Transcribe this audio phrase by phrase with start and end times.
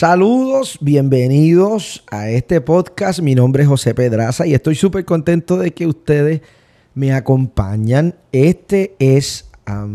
[0.00, 3.20] Saludos, bienvenidos a este podcast.
[3.20, 6.40] Mi nombre es José Pedraza y estoy súper contento de que ustedes
[6.94, 8.14] me acompañan.
[8.32, 9.50] Este es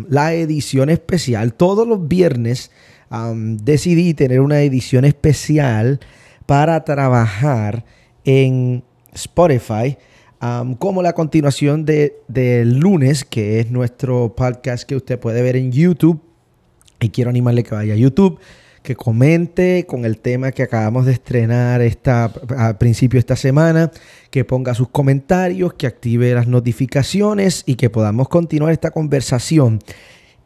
[0.08, 1.56] la edición especial.
[1.56, 2.70] Todos los viernes
[3.64, 6.00] decidí tener una edición especial
[6.46, 7.84] para trabajar
[8.26, 9.98] en Spotify.
[10.78, 15.72] como la continuación de, del lunes, que es nuestro podcast que usted puede ver en
[15.72, 16.22] YouTube.
[17.00, 18.40] Y quiero animarle que vaya a YouTube,
[18.86, 23.92] que comente con el tema que acabamos de estrenar esta, a principio de esta semana,
[24.30, 29.80] que ponga sus comentarios, que active las notificaciones y que podamos continuar esta conversación.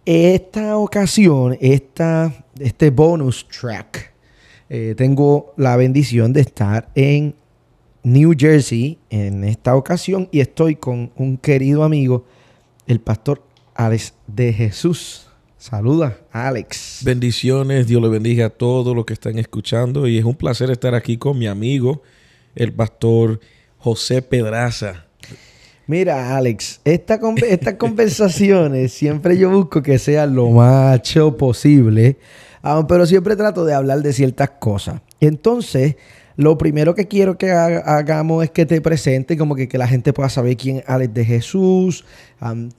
[0.06, 4.14] Esta ocasión, esta, este bonus track,
[4.70, 7.36] eh, tengo la bendición de estar en
[8.04, 12.26] New Jersey en esta ocasión y estoy con un querido amigo,
[12.88, 13.44] el pastor
[13.76, 15.29] Alex de Jesús.
[15.60, 17.02] Saluda, Alex.
[17.04, 20.96] Bendiciones, Dios le bendiga a todos los que están escuchando y es un placer estar
[20.96, 22.02] aquí con mi amigo,
[22.56, 23.42] el pastor
[23.78, 25.06] José Pedraza.
[25.86, 31.02] Mira, Alex, esta con- estas conversaciones siempre yo busco que sean lo más
[31.38, 32.16] posible,
[32.64, 35.02] ah, pero siempre trato de hablar de ciertas cosas.
[35.20, 35.98] Entonces,
[36.40, 39.90] lo primero que quiero que ha- hagamos es que te presente, como que, que la
[39.90, 42.06] gente pueda saber quién Alex de Jesús,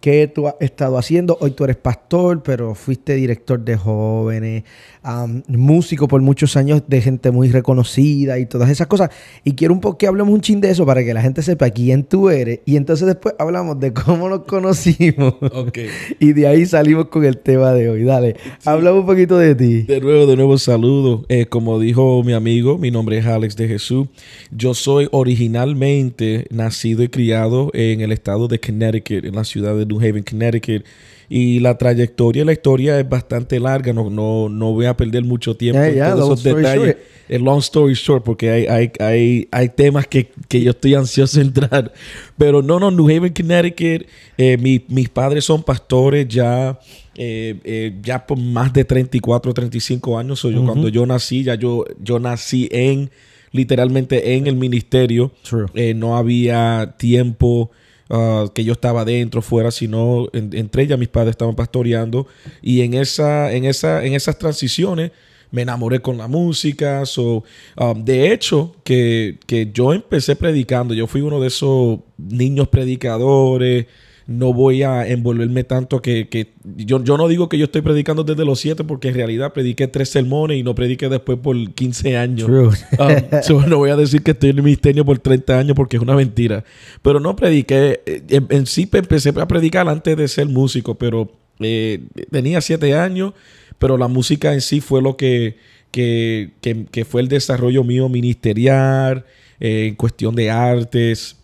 [0.00, 1.36] qué tú has estado haciendo.
[1.42, 4.64] Hoy tú eres pastor, pero fuiste director de jóvenes,
[5.02, 9.10] am, músico por muchos años de gente muy reconocida y todas esas cosas.
[9.44, 11.70] Y quiero un poco que hablemos un chin de eso para que la gente sepa
[11.70, 12.60] quién tú eres.
[12.64, 15.34] Y entonces después hablamos de cómo nos conocimos.
[15.40, 15.78] Ok.
[16.20, 18.04] y de ahí salimos con el tema de hoy.
[18.04, 19.82] Dale, hablamos un poquito de ti.
[19.82, 21.24] De nuevo, de nuevo saludo.
[21.28, 24.08] Eh, como dijo mi amigo, mi nombre es Alex de Jesús.
[24.50, 29.86] Yo soy originalmente nacido y criado en el estado de Connecticut, en la ciudad de
[29.86, 30.84] New Haven, Connecticut.
[31.32, 33.92] Y la trayectoria, la historia es bastante larga.
[33.92, 36.96] No, no, no voy a perder mucho tiempo Ya, en ya, todos esos detalles.
[37.28, 41.38] El long story short, porque hay, hay, hay, hay temas que, que yo estoy ansioso
[41.38, 41.92] de entrar.
[42.36, 44.08] Pero no, no, New Haven, Connecticut.
[44.36, 46.76] eh, mi- mis padres son pastores ya,
[47.14, 50.40] eh, eh, ya por más de 34, 35 años.
[50.40, 53.08] So, yo, Cuando yo nací, ya yo, yo nací en,
[53.52, 55.30] literalmente en el ministerio.
[55.74, 57.70] Eh, no había tiempo
[58.10, 62.26] ah, que yo estaba dentro, fuera, sino en- entre ellas mis padres estaban pastoreando.
[62.62, 65.12] Y en, esa, en, esa, en esas transiciones
[65.52, 67.04] me enamoré con la música.
[67.06, 67.44] So,
[67.76, 70.94] um, de hecho, que, que yo empecé predicando.
[70.94, 73.86] Yo fui uno de esos niños predicadores.
[74.32, 78.22] No voy a envolverme tanto que, que yo, yo no digo que yo estoy predicando
[78.22, 82.16] desde los siete porque en realidad prediqué tres sermones y no prediqué después por 15
[82.16, 82.46] años.
[82.46, 82.68] True.
[82.68, 85.96] Um, so, no voy a decir que estoy en el ministerio por 30 años porque
[85.96, 86.62] es una mentira.
[87.02, 88.02] Pero no prediqué.
[88.06, 92.60] eh, En, en sí pe- empecé a predicar antes de ser músico, pero eh, tenía
[92.60, 93.32] 7 años.
[93.80, 95.56] Pero la música en sí fue lo que,
[95.90, 99.24] que, que- que fue el desarrollo mío ministerial,
[99.58, 101.36] eh, en cuestión de artes.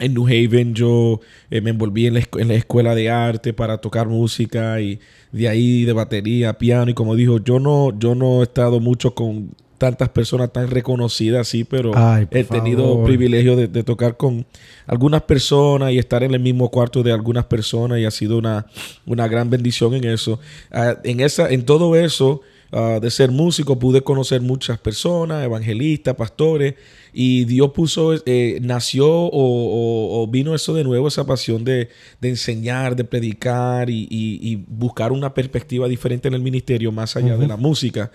[0.00, 3.52] En New Haven yo eh, me envolví en la, escu- en la escuela de arte
[3.52, 4.98] para tocar música y
[5.32, 9.14] de ahí de batería, piano y como dijo, yo no, yo no he estado mucho
[9.14, 13.06] con tantas personas tan reconocidas así, pero Ay, he tenido favor.
[13.06, 14.44] privilegio de, de tocar con
[14.86, 18.66] algunas personas y estar en el mismo cuarto de algunas personas y ha sido una,
[19.06, 20.38] una gran bendición en eso.
[20.70, 26.14] Ah, en, esa, en todo eso ah, de ser músico pude conocer muchas personas, evangelistas,
[26.14, 26.74] pastores,
[27.12, 31.88] y Dios puso, eh, nació o, o- o vino eso de nuevo, esa pasión de,
[32.20, 37.16] de enseñar, de predicar y, y- y buscar una perspectiva diferente en el ministerio más
[37.16, 38.10] allá de la música.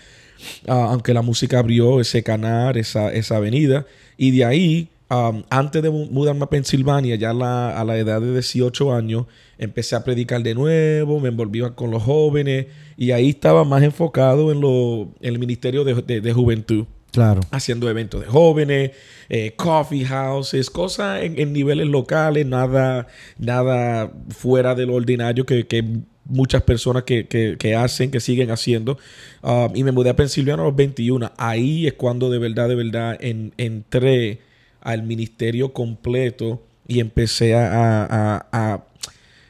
[0.68, 3.86] Ah, aunque la música abrió ese canal, esa, esa avenida,
[4.18, 8.22] y de ahí, um, antes de mu- mudarme a Pensilvania, ya la- a la edad
[8.22, 9.26] de 18 años,
[9.58, 12.68] empecé a predicar de nuevo, me envolví con los jóvenes,
[12.98, 17.40] y ahí estaba más enfocado en, lo, en el ministerio de, de- de juventud Claro.
[17.52, 18.92] haciendo eventos de jóvenes,
[19.30, 25.84] eh, coffee houses, cosas en, en niveles locales, nada, nada fuera del ordinario que, que
[26.26, 28.98] muchas personas que, que- que hacen, que siguen haciendo.
[29.44, 31.32] Um, y me mudé a Pensilvania a los 21.
[31.38, 34.40] Ahí es cuando de verdad, de verdad en- entré
[34.86, 38.86] al ministerio completo y empecé a, a- a- a,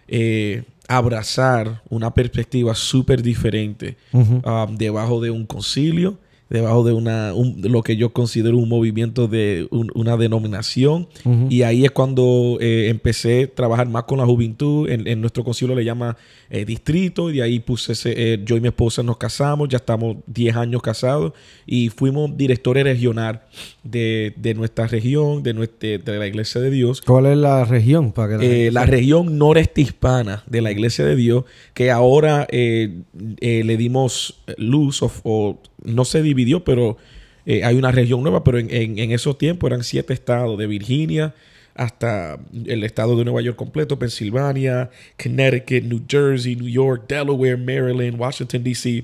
[0.08, 6.18] eh, abrazar una perspectiva súper diferente um, debajo de un concilio,
[6.50, 11.07] debajo de una un- lo que yo considero un movimiento de un- una denominación.
[11.50, 14.88] Y ahí es cuando eh, empecé a trabajar más con la juventud.
[14.89, 16.18] En, en nuestro concilio le llama
[16.50, 17.30] eh, distrito.
[17.31, 19.69] Y de ahí puse ese, eh, yo y mi esposa nos casamos.
[19.69, 21.33] Ya estamos 10 años casados.
[21.65, 23.42] Y fuimos directores regional
[23.83, 27.01] de, de nuestra región, de, nuestra, de la Iglesia de Dios.
[27.01, 28.12] ¿Cuál es la región?
[28.12, 34.44] Para que la región noreste hispana de la Iglesia de Dios, que ahora le dimos
[34.57, 36.98] luz o no se dividió, pero
[37.46, 41.34] eh, hay una región nueva, pero en, en, esos tiempos eran siete estados, de Virginia
[41.76, 44.90] hasta el estado de Nueva York completo, Pensilvania,
[45.22, 49.04] Connecticut, New Jersey, New York, Delaware, Maryland, Washington, D.C.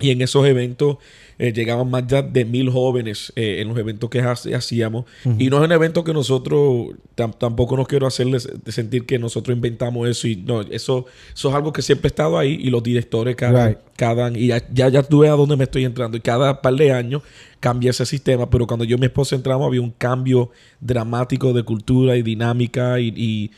[0.00, 0.98] Y en esos eventos
[1.40, 5.06] eh, llegaban más de mil jóvenes eh, en los eventos que hacíamos.
[5.38, 10.08] Y no es un evento que nosotros, tampoco nos quiero hacerles sentir que nosotros inventamos
[10.08, 10.28] eso.
[10.28, 13.78] Y no, eso, eso es algo que siempre ha estado ahí y los directores cada,
[13.96, 16.16] cada y ya, ya, ya tuve a dónde me estoy entrando.
[16.16, 17.22] Y cada par de años
[17.60, 20.50] cambia ese sistema, pero cuando yo y mi esposa entramos había un cambio
[20.80, 23.50] dramático de cultura y dinámica y,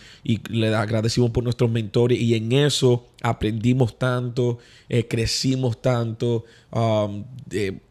[0.49, 4.59] le agradecimos por nuestros mentores y en eso aprendimos tanto,
[4.89, 7.25] eh, crecimos tanto, um,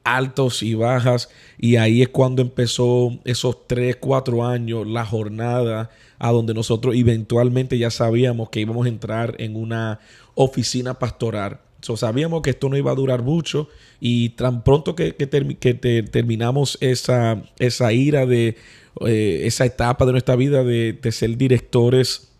[0.03, 1.29] altos y bajas
[1.59, 7.77] y ahí es cuando empezó esos tres, cuatro años, la jornada a donde nosotros eventualmente
[7.77, 9.99] ya sabíamos que íbamos a entrar en una
[10.35, 16.77] oficina pastoral sabíamos que esto no iba a durar mucho y tan pronto que, terminamos
[16.81, 18.57] esa, esa ira de
[19.05, 22.31] eh, esa etapa de nuestra vida de, ser directores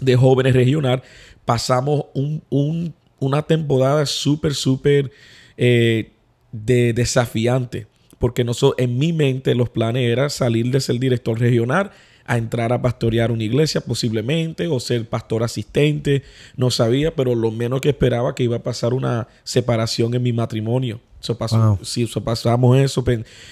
[0.00, 1.02] de jóvenes regional,
[1.44, 2.06] pasamos
[3.18, 5.10] una temporada súper, súper
[5.56, 6.12] eh,
[6.52, 7.86] de desafiante.
[8.18, 11.90] Porque nosotros, en mi mente los planes era salir de ser director regional
[12.26, 16.22] a entrar a pastorear una iglesia posiblemente o ser pastor asistente,
[16.56, 20.32] no sabía, pero lo menos que esperaba que iba a pasar una separación en mi
[20.32, 21.00] matrimonio.
[21.20, 23.02] Eso pasó, sí, pasamos eso.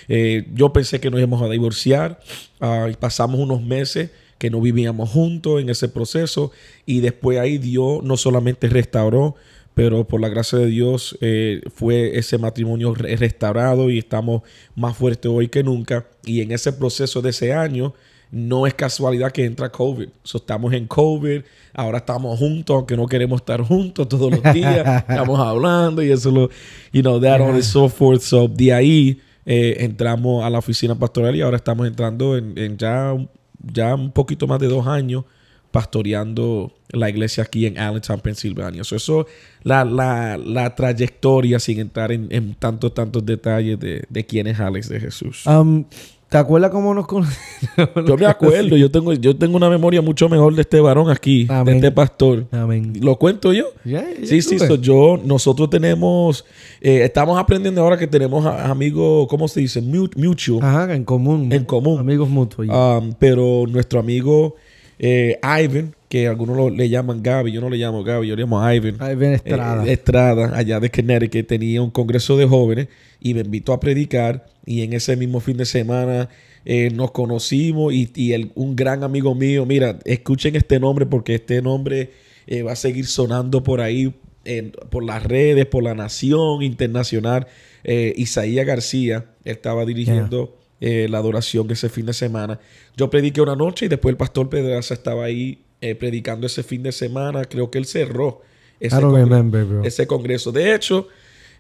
[0.08, 2.20] Eh, yo pensé que nos íbamos a divorciar
[2.60, 6.50] ah, y pasamos unos meses que no vivíamos juntos en ese proceso
[6.84, 9.36] y después ahí Dios no solamente restauró,
[9.75, 14.42] pero por la gracia de Dios eh, fue ese matrimonio restaurado y estamos
[14.75, 16.06] más fuertes hoy que nunca.
[16.25, 17.94] Y en ese proceso de ese año,
[18.32, 20.08] no es casualidad que entra COVID.
[20.25, 21.43] estamos en COVID,
[21.75, 25.05] ahora estamos juntos, aunque no queremos estar juntos todos los días.
[25.08, 26.49] estamos hablando y eso lo,
[26.93, 28.23] you know, that on and so forth.
[28.23, 33.14] So, de ahí eh, entramos a la oficina pastoral y ahora estamos entrando en, ya,
[33.62, 35.25] ya un poquito más de dos años
[35.70, 38.82] pastoreando la iglesia aquí en Allentown, Pensilvania.
[38.82, 39.26] So, eso,
[39.62, 44.88] la, la, la trayectoria, sin entrar en, tantos, tantos detalles de, de quién es Alex
[44.88, 45.46] de Jesús.
[45.46, 45.85] Um,
[46.32, 47.38] ¿Te acuerdas cómo nos conocimos?
[48.06, 51.44] yo me acuerdo, yo tengo, yo tengo una memoria mucho mejor de este varón aquí,
[51.44, 52.46] de este pastor.
[52.50, 52.94] Amén.
[53.02, 53.67] ¿Lo cuento yo?
[54.25, 56.46] sí, sí, yo, nosotros tenemos,
[56.81, 59.82] eh, estamos aprendiendo ahora que tenemos amigos, ¿cómo se dice?
[59.82, 60.61] Mutual.
[60.62, 61.52] Ajá, en común.
[61.52, 62.00] En común.
[62.00, 62.67] Amigos mutuos.
[62.67, 64.56] Um, pero nuestro amigo
[64.99, 68.73] eh, Ivan, que algunos le llaman Gaby, yo no le llamo Gaby, yo le llamo
[68.73, 68.94] Ivan.
[68.94, 69.85] Ivan Estrada.
[69.85, 72.88] Eh, Estrada, allá de Connecticut, tenía un congreso de jóvenes
[73.20, 76.29] y me invitó a predicar y en ese mismo fin de semana
[76.64, 82.12] eh, nos conocimos y, un gran amigo mío, mira, escuchen este nombre porque este nombre
[82.47, 84.14] eh, va a seguir sonando por ahí,
[84.91, 87.47] por las redes, por la nación internacional.
[87.85, 92.59] Eh, Isaías García, estaba dirigiendo la adoración ese fin de semana.
[92.97, 95.62] Yo prediqué una noche y después el pastor Pedraza estaba ahí
[96.00, 97.44] predicando ese fin de semana.
[97.44, 98.41] Creo que él cerró
[98.81, 98.97] ese,
[99.85, 100.50] ese congreso.
[100.50, 101.06] De hecho,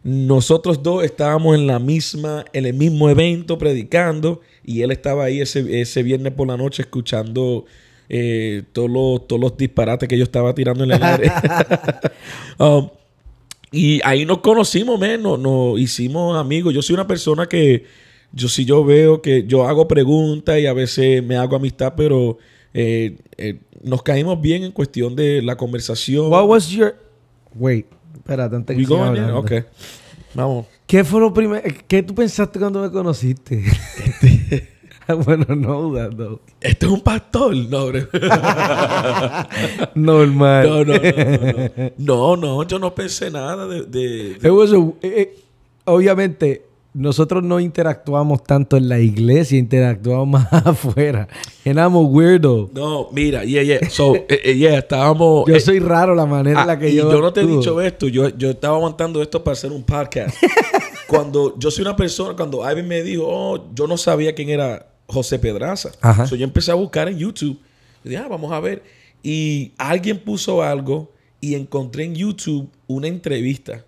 [0.04, 5.40] nosotros dos estábamos en la misma, en el mismo evento predicando y él estaba ahí
[5.40, 7.64] ese, ese viernes por la noche escuchando
[8.08, 11.32] eh, todos, los, todos los disparates que yo estaba tirando en el aire.
[12.58, 12.90] Um,
[13.72, 16.74] y ahí nos conocimos, menos, nos, hicimos amigos.
[16.74, 17.86] Yo soy una persona que,
[18.32, 22.36] yo si yo veo que yo hago preguntas y a veces me hago amistad, pero
[22.74, 26.30] eh, eh, nos caímos bien en cuestión de la conversación.
[26.30, 26.94] What was your...
[27.54, 27.86] Wait.
[28.22, 29.52] Espérate, antes que Ok.
[30.34, 30.66] Vamos.
[30.86, 31.60] ¿Qué fue lo primero?
[31.88, 33.64] ¿Qué tú pensaste cuando me conociste?
[33.98, 34.68] Este.
[35.24, 36.40] bueno, no, no.
[36.60, 37.86] Este es un pastor, no,
[39.96, 40.68] Normal.
[40.68, 40.94] No, no,
[41.96, 42.62] no, no, no.
[42.62, 43.86] yo no pensé nada de.
[43.86, 45.36] de, eh, eh,
[45.84, 46.64] obviamente,
[46.94, 51.28] nosotros no interactuamos tanto en la iglesia, interactuamos más afuera.
[51.64, 52.70] Éramos weirdo.
[52.74, 53.88] No, mira, yeah, yeah.
[53.88, 55.46] So, eh, eh, yeah, estábamos.
[55.46, 57.10] Yo eh, soy raro la manera en la que yo.
[57.10, 58.08] Yo no te he dicho esto.
[58.08, 60.36] Yo, yo estaba aguantando esto para hacer un podcast.
[61.06, 64.86] cuando yo soy una persona, cuando Ivan me dijo, oh, yo no sabía quién era
[65.06, 65.90] José Pedraza.
[66.00, 66.24] Ajá.
[66.26, 67.58] yo empecé a buscar en YouTube.
[68.04, 68.82] Y dije, ah, vamos a ver.
[69.22, 73.84] Y alguien puso algo y encontré en YouTube una entrevista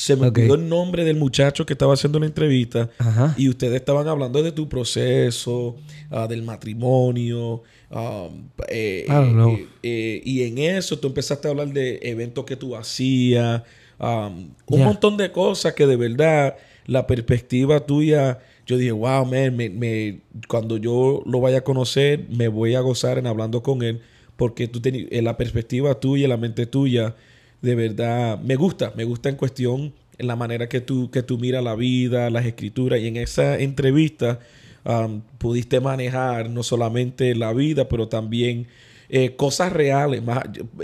[0.00, 2.88] se me olvidó el nombre del muchacho que estaba haciendo la entrevista
[3.36, 5.76] y ustedes estaban hablando de tu proceso,
[6.10, 7.62] ah, del matrimonio.
[7.90, 12.74] Um, eh, eh, eh, y en eso tú empezaste a hablar de eventos que tú
[12.74, 13.62] hacías,
[13.98, 19.54] um, un montón de cosas que de verdad la perspectiva tuya, yo dije, wow, man,
[19.54, 24.00] me, cuando yo lo vaya a conocer, me voy a gozar en hablando con él,
[24.38, 27.16] porque tú en la perspectiva tuya, la mente tuya,
[27.62, 31.38] de verdad me gusta, me gusta en cuestión en la manera que tú, que tú
[31.38, 33.00] miras la vida, las escrituras.
[33.00, 34.38] Y en esa entrevista
[34.84, 38.66] um, pudiste manejar no solamente la vida, pero también
[39.08, 40.22] eh, cosas reales.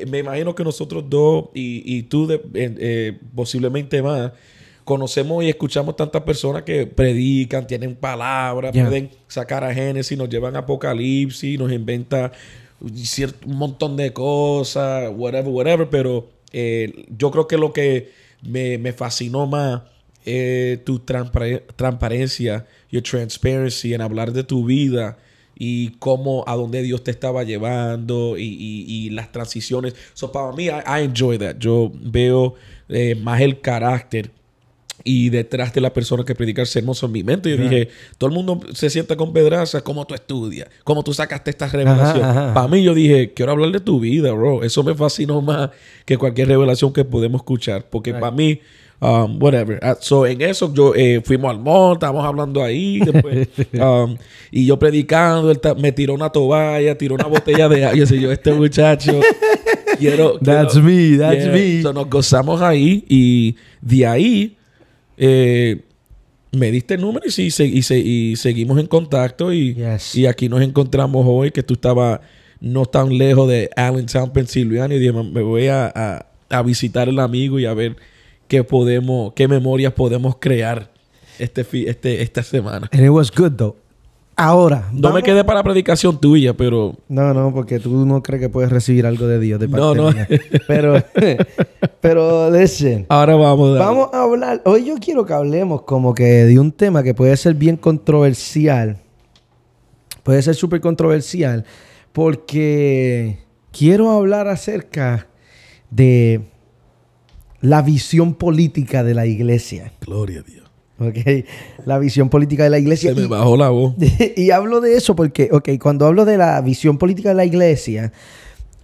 [0.08, 4.32] me imagino que nosotros dos y, tú eh, posiblemente más
[4.84, 10.56] conocemos y escuchamos tantas personas que predican, tienen palabras, pueden sacar a Génesis, nos llevan
[10.56, 12.32] a Apocalipsis, nos inventa
[12.80, 18.94] un montón de cosas, whatever, whatever, pero eh, yo creo que lo que me, me
[18.94, 19.82] fascinó más
[20.24, 25.18] es tu transparencia, your transparency en hablar de tu vida
[25.54, 29.94] y cómo, a dónde Dios te estaba llevando y, las transiciones.
[30.14, 31.56] So, para mí, I, enjoy that.
[31.58, 32.54] Yo veo
[32.88, 34.30] eh, más el carácter
[35.04, 37.50] y detrás de la persona que predica el sermón en mi mente.
[37.50, 37.88] Yo dije,
[38.18, 42.54] todo el mundo se sienta con pedraza, cómo tú estudias, cómo tú sacaste esta revelación.
[42.54, 44.62] Para mí, yo dije, quiero hablar de tu vida, bro.
[44.62, 45.70] Eso me fascinó más
[46.04, 47.84] que cualquier revelación que podemos escuchar.
[47.88, 48.60] Porque para mí,
[49.00, 49.78] um, whatever.
[49.82, 53.00] Ah, so, en eso, yo eh, fuimos al mall, estábamos hablando ahí.
[53.00, 54.16] Después, um,
[54.50, 57.96] y yo predicando, él me tiró una toalla, tiró una botella de agua.
[57.96, 59.20] Y yo, este muchacho.
[59.98, 61.82] Quiero, that's me, that's me.
[61.82, 64.55] So, nos gozamos ahí y de ahí
[65.16, 65.82] eh,
[66.52, 69.76] me diste el número y, sí, y, seguimos en contacto y,
[70.14, 72.20] y, aquí nos encontramos hoy que tú estabas
[72.60, 77.58] no tan lejos de Allentown, Pennsylvania y dije, me voy a, a, visitar el amigo
[77.58, 77.96] y a ver
[78.48, 80.90] qué podemos, qué memorias podemos crear
[81.38, 82.88] este, este, esta semana.
[82.92, 83.76] And it was good though.
[84.36, 84.90] Ahora.
[84.92, 86.94] No me quedé para la predicación tuya, pero.
[87.08, 89.94] No, no, porque tú no crees que puedes recibir algo de Dios de parte No,
[89.94, 90.10] no.
[90.66, 91.02] Pero,
[92.02, 93.06] pero, listen.
[93.08, 93.78] Ahora vamos.
[93.78, 94.60] Vamos a hablar.
[94.66, 98.98] Hoy yo quiero que hablemos como que de un tema que puede ser bien controversial.
[100.22, 101.64] Puede ser súper controversial.
[102.12, 103.38] Porque
[103.72, 105.28] quiero hablar acerca
[105.90, 106.42] de
[107.62, 109.92] la visión política de la iglesia.
[110.02, 110.65] Gloria a Dios.
[110.98, 111.44] Okay.
[111.84, 113.14] La visión política de la iglesia.
[113.14, 113.94] Se me bajó la voz.
[114.36, 118.12] Y, hablo de eso porque, ok, cuando hablo de la visión política de la iglesia,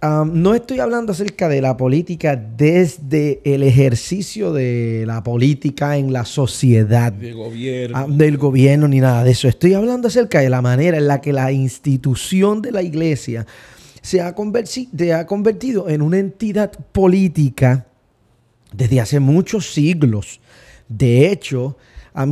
[0.01, 6.25] no estoy hablando acerca de la política desde el ejercicio de la política en la
[6.25, 7.13] sociedad.
[7.13, 8.07] Del gobierno.
[8.09, 9.47] del gobierno ni nada de eso.
[9.47, 13.47] Estoy hablando acerca de la manera en la que la institución de la iglesia
[14.01, 17.87] se ha, se ha convertido en una entidad política
[18.73, 20.41] desde hace muchos siglos.
[20.89, 21.77] De hecho,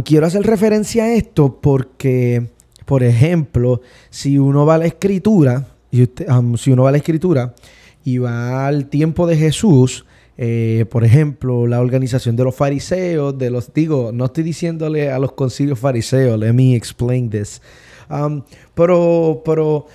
[0.03, 2.50] quiero hacer referencia a esto porque,
[2.85, 6.07] por ejemplo, si uno va a la escritura, y
[6.57, 7.53] si uno va a la escritura
[8.03, 10.05] y va al tiempo de Jesús,
[10.38, 15.19] eh, por ejemplo, la organización de los fariseos, de los, digo, no estoy diciéndole a
[15.19, 17.61] los concilios fariseos, let me explain this.
[18.73, 19.88] pero, pero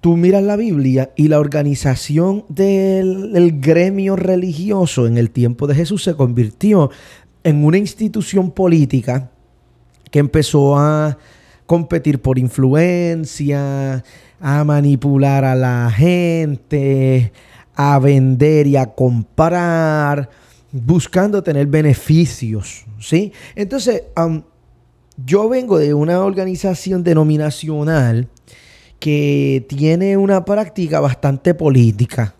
[0.00, 6.02] tú miras la Biblia y la organización del, gremio religioso en el tiempo de Jesús
[6.02, 6.90] se convirtió
[7.44, 9.30] en una institución política
[10.10, 11.18] que empezó a
[11.66, 14.04] competir por influencia,
[14.40, 17.32] a manipular a la gente,
[17.74, 20.28] a vender y a comprar,
[20.70, 23.32] buscando tener beneficios, ¿sí?
[23.54, 24.02] Entonces,
[25.24, 28.28] yo vengo de una organización denominacional
[28.98, 32.34] que tiene una práctica bastante política.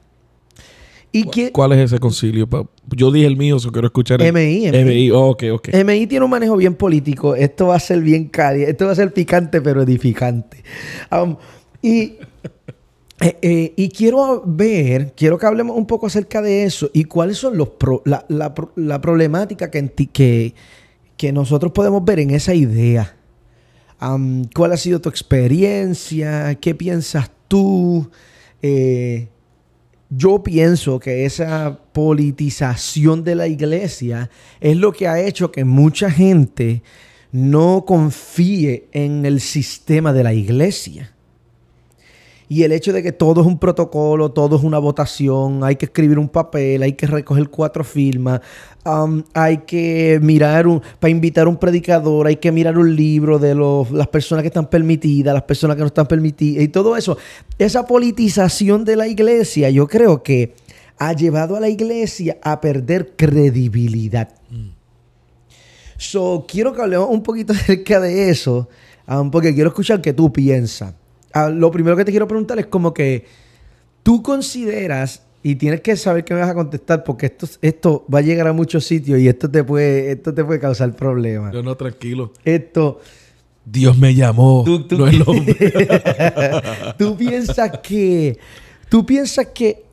[1.52, 2.48] ¿Cuál es ese concilio?
[2.88, 4.22] Yo dije el mío, eso quiero escuchar.
[4.22, 4.32] El...
[4.32, 5.10] MI, MI.
[5.10, 5.68] Oh, ok, ok.
[5.84, 7.34] MI tiene un manejo bien político.
[7.34, 8.70] Esto va a ser bien caliente.
[8.70, 10.62] Esto va a ser picante, pero edificante.
[11.10, 11.36] Um,
[11.82, 12.14] y,
[13.20, 17.36] eh, eh, y quiero ver, quiero que hablemos un poco acerca de eso y cuáles
[17.36, 17.70] son los
[18.04, 18.24] la,
[18.76, 20.54] la, problemática que, que,
[21.16, 23.16] que nosotros podemos ver en esa idea.
[24.00, 26.54] Um, ¿Cuál ha sido tu experiencia?
[26.56, 28.10] ¿Qué piensas tú?
[28.62, 29.28] Eh,
[30.14, 34.28] yo pienso que esa politización de la iglesia
[34.60, 36.82] es lo que ha hecho que mucha gente
[37.30, 41.14] no confíe en el sistema de la iglesia.
[42.52, 45.86] Y el hecho de que todo es un protocolo, todo es una votación, hay que
[45.86, 48.42] escribir un papel, hay que recoger cuatro firmas,
[49.32, 53.54] hay que mirar un, para invitar a un predicador, hay que mirar un libro de
[53.54, 57.16] los, las personas que están permitidas, las personas que no están permitidas y todo eso.
[57.56, 60.52] Esa politización de la iglesia, yo creo que
[60.98, 64.28] ha llevado a la iglesia a perder credibilidad.
[65.96, 68.68] So, quiero que hablemos un poquito acerca de eso,
[69.30, 70.92] porque quiero escuchar qué tú piensas.
[71.52, 73.24] Lo primero que te quiero preguntar es como que
[74.02, 78.20] tú consideras y tienes que saber que me vas a contestar porque esto, esto va
[78.20, 81.52] a llegar a muchos sitios y esto te puede, esto te puede causar problemas.
[81.52, 82.32] Yo no, tranquilo.
[82.44, 83.00] Esto.
[83.64, 84.64] Dios me llamó.
[84.64, 85.16] Tú, no es
[86.98, 88.38] tú piensas que.
[88.88, 89.84] Tú piensas que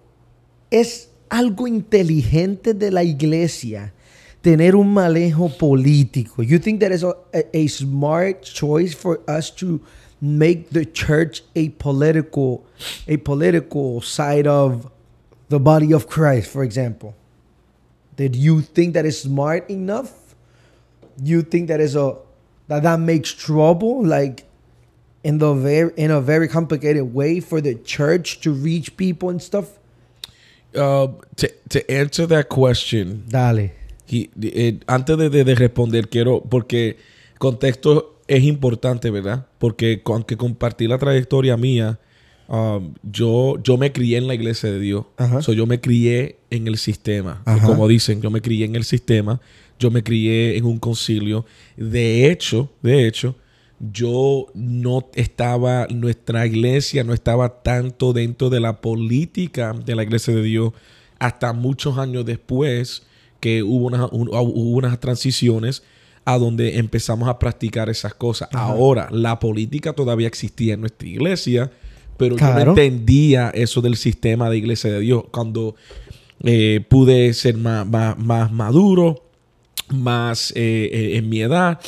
[0.70, 3.94] es algo inteligente de la iglesia
[4.42, 6.44] tener un manejo político.
[6.44, 9.82] You think that is a, a, a smart choice for us to
[10.22, 12.66] make the church a political
[13.08, 14.92] a political side of
[15.50, 17.16] the body of Christ, for example?
[18.16, 20.36] Did you think that is smart enough?
[21.22, 22.18] You think that is a
[22.68, 24.46] that that makes trouble like
[25.24, 29.42] in the very in a very complicated way for the church to reach people and
[29.42, 29.80] stuff?
[30.76, 33.72] Uh, to, to answer that question, Dale.
[34.06, 36.98] He, eh, antes de- de responder, quiero, porque
[37.40, 39.48] contexto es importante, ¿verdad?
[39.58, 42.00] Porque aunque compartí la trayectoria mía,
[42.48, 45.06] um, yo, yo me crié en la iglesia de Dios.
[45.42, 47.42] So, yo me crié en el sistema.
[47.46, 47.66] Ajá.
[47.68, 49.42] Como dicen, yo me crié en el sistema.
[49.80, 51.46] Yo me crié en un concilio.
[51.78, 53.36] De hecho, de hecho,
[53.80, 60.36] yo no estaba, nuestra iglesia no estaba tanto dentro de la política de la iglesia
[60.36, 60.74] de Dios
[61.18, 63.04] hasta muchos años después
[63.40, 65.82] que hubo, una- un- hubo unas transiciones
[66.34, 68.50] a donde empezamos a practicar esas cosas.
[68.54, 71.72] Ahora, la política todavía existía en nuestra iglesia,
[72.18, 75.24] pero yo no entendía eso del sistema de iglesia de Dios.
[75.32, 75.76] Cuando
[76.44, 79.24] eh, pude ser más, más, más maduro,
[79.90, 81.80] más eh, eh, en mi edad,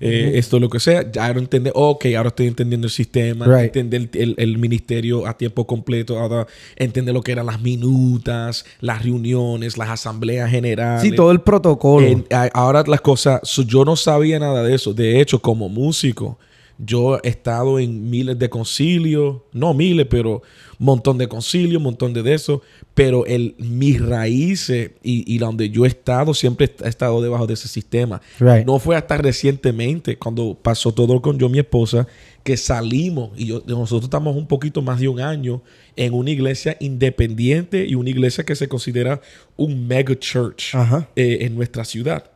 [0.00, 3.66] eh, esto lo que sea, ya ahora entender, ok, ahora estoy entendiendo el sistema, Right.
[3.76, 8.64] entender el, el- el ministerio a tiempo completo, ahora entender lo que eran las minutas,
[8.80, 11.02] las reuniones, las asambleas generales.
[11.02, 12.06] Sí, todo el protocolo.
[12.06, 14.94] En- ahora las cosas, yo no sabía nada de eso.
[14.94, 16.38] De hecho, como músico,
[16.84, 20.42] yo he estado en miles de concilios, no miles, pero
[20.78, 22.62] un montón de concilios, un montón de, de eso.
[22.94, 27.46] Pero el, mis raíces y, y la donde yo he estado, siempre he estado debajo
[27.46, 28.20] de ese sistema.
[28.38, 28.66] Right.
[28.66, 32.06] No fue hasta recientemente, cuando pasó todo con yo y mi esposa,
[32.42, 35.62] que salimos y yo, nosotros estamos un poquito más de un año
[35.96, 39.20] en una iglesia independiente y una iglesia que se considera
[39.56, 40.74] un mega church
[41.16, 42.30] eh, en nuestra ciudad.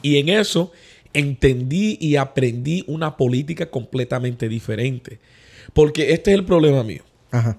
[0.00, 0.72] Y en eso
[1.14, 5.18] entendí y aprendí una política completamente diferente.
[5.72, 7.02] Porque este es el problema mío.
[7.30, 7.58] Ajá.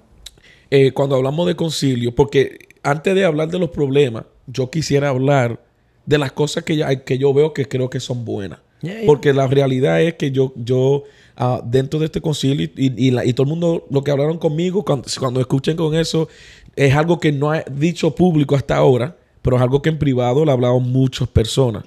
[0.69, 5.63] Eh, cuando hablamos de concilio, porque antes de hablar de los problemas, yo quisiera hablar
[6.05, 8.59] de las cosas que, ya- que yo veo que creo que son buenas.
[8.81, 9.05] Yeah, yeah.
[9.05, 11.03] Porque la realidad es que yo, yo
[11.37, 14.37] ah, dentro de este concilio y, y la- y todo el mundo, lo que hablaron
[14.37, 16.27] conmigo, cuando, cuando escuchen con eso,
[16.75, 20.43] es algo que no he dicho público hasta ahora, pero es algo que en privado
[20.43, 21.83] le ha hablado muchas personas.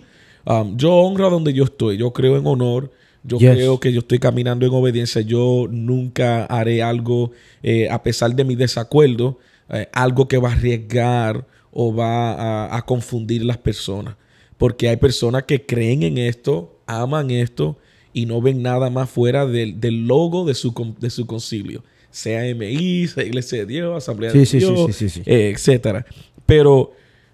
[0.47, 2.91] Um, yo honro donde yo estoy, yo creo en honor,
[3.25, 3.51] yo Yes.
[3.55, 7.33] creo que yo estoy caminando en obediencia, yo nunca haré algo,
[7.63, 9.39] eh, a pesar de mi desacuerdo,
[9.71, 12.33] eh, algo que va a arriesgar o va
[12.67, 14.15] a, a confundir las personas.
[14.57, 17.77] Porque hay personas que creen en esto, aman esto
[18.13, 21.83] y no ven nada más fuera del, del logo de su, de su concilio.
[22.11, 25.23] Sea MI, sea Iglesia de Dios, Asamblea Sí, de sí, Dios, sí, sí, sí.
[25.27, 26.07] eh, etcétera.
[26.47, 26.93] Pero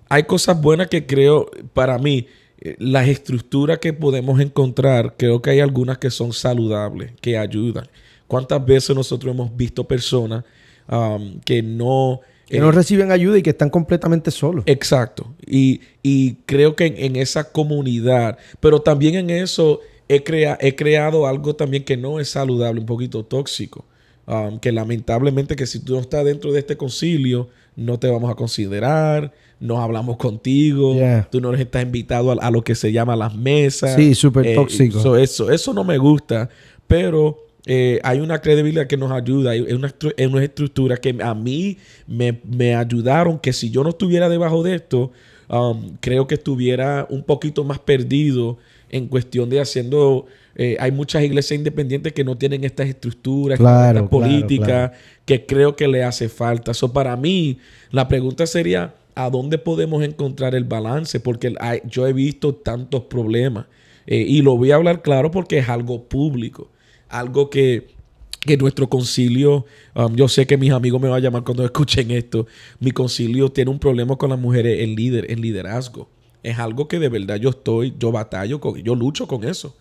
[0.09, 2.27] hay cosas buenas que creo, para mí,
[2.79, 7.87] las estructuras que podemos encontrar, creo que hay algunas que son saludables, que ayudan.
[8.27, 10.45] ¿Cuántas veces nosotros hemos visto personas
[10.89, 12.21] um, que no...
[12.47, 14.65] Que eh, no reciben ayuda y que están completamente solos.
[14.67, 15.35] Exacto.
[15.47, 20.75] Y, y creo que en, en esa comunidad, pero también en eso he, crea- he
[20.75, 23.85] creado algo también que no es saludable, un poquito tóxico.
[24.25, 28.31] Um, que lamentablemente que si tú no estás dentro de este concilio, no te vamos
[28.31, 31.29] a considerar, no hablamos contigo, Yeah.
[31.31, 33.95] tú no estás invitado a, a lo que se llama las mesas.
[33.97, 35.01] Sí, súper tóxico.
[35.01, 36.49] so eso, eso no me gusta,
[36.87, 39.95] pero eh, hay una credibilidad que nos ayuda, hay una,
[40.29, 41.77] una estructura que a mí
[42.09, 45.13] me, me ayudaron, que si yo no estuviera debajo de esto,
[45.49, 48.59] um, creo que estuviera un poquito más perdido
[48.91, 50.27] en cuestión de haciendo...
[50.57, 54.93] eh, hay muchas iglesias independientes que no tienen estas estructuras, Claro, estas políticas, claro.
[55.25, 56.75] que creo que le hace falta.
[56.75, 57.59] So, para mí,
[57.91, 61.21] la pregunta sería, ¿a dónde podemos encontrar el balance?
[61.21, 63.67] Porque hay- yo he visto tantos problemas.
[64.07, 66.71] Eh, y lo voy a hablar claro porque es algo público.
[67.09, 67.89] Algo que,
[68.41, 72.11] que nuestro concilio, um, yo sé que mis amigos me van a llamar cuando escuchen
[72.11, 72.47] esto,
[72.81, 76.09] mi concilio tiene un problema con las mujeres en, líder, en liderazgo.
[76.43, 79.77] Es algo que de verdad yo estoy, yo batallo con, yo lucho con eso.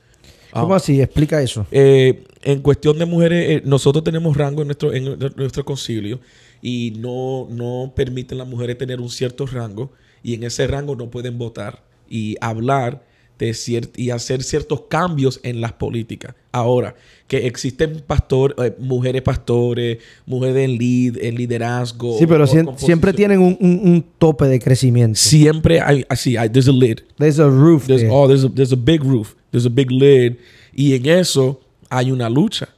[0.53, 1.01] ¿Cómo así?
[1.01, 1.65] Explica eso.
[1.71, 6.19] Eh, en cuestión de mujeres, eh, nosotros tenemos rango en nuestro, en nuestro concilio
[6.61, 9.91] y no, no permiten las mujeres tener un cierto rango
[10.23, 13.03] y en ese rango no pueden votar y hablar
[13.39, 13.55] de
[13.97, 16.35] y hacer ciertos cambios en las políticas.
[16.51, 16.93] Ahora,
[17.27, 19.97] que existen pastor, eh, mujeres pastores,
[20.27, 22.19] mujeres en, lead, en liderazgo.
[22.19, 25.17] Sí, pero siempre tienen un, un- un tope de crecimiento.
[25.19, 26.99] Siempre hay, así, hay, there's a lid.
[27.17, 28.11] There's a roof There's, there.
[28.13, 29.33] oh, there's a, there's a big roof.
[29.49, 30.35] There's a big lid.
[30.75, 32.69] Y en eso hay una lucha.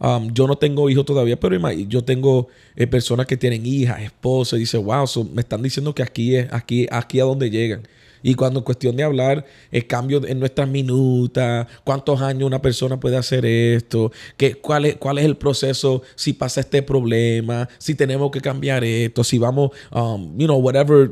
[0.00, 4.56] Um, yo no tengo hijos todavía, pero yo tengo eh, personas que tienen hijas, esposas,
[4.56, 7.82] y dice, wow, so me están diciendo que aquí es, aquí, aquí a donde llegan.
[8.22, 12.98] Y cuando en cuestión de hablar, el cambio en nuestras minutas, cuántos años una persona
[12.98, 17.94] puede hacer esto, qué, cuál, es, cuál es el proceso si pasa este problema, si
[17.94, 21.10] tenemos que cambiar esto, si vamos, um, you know, whatever,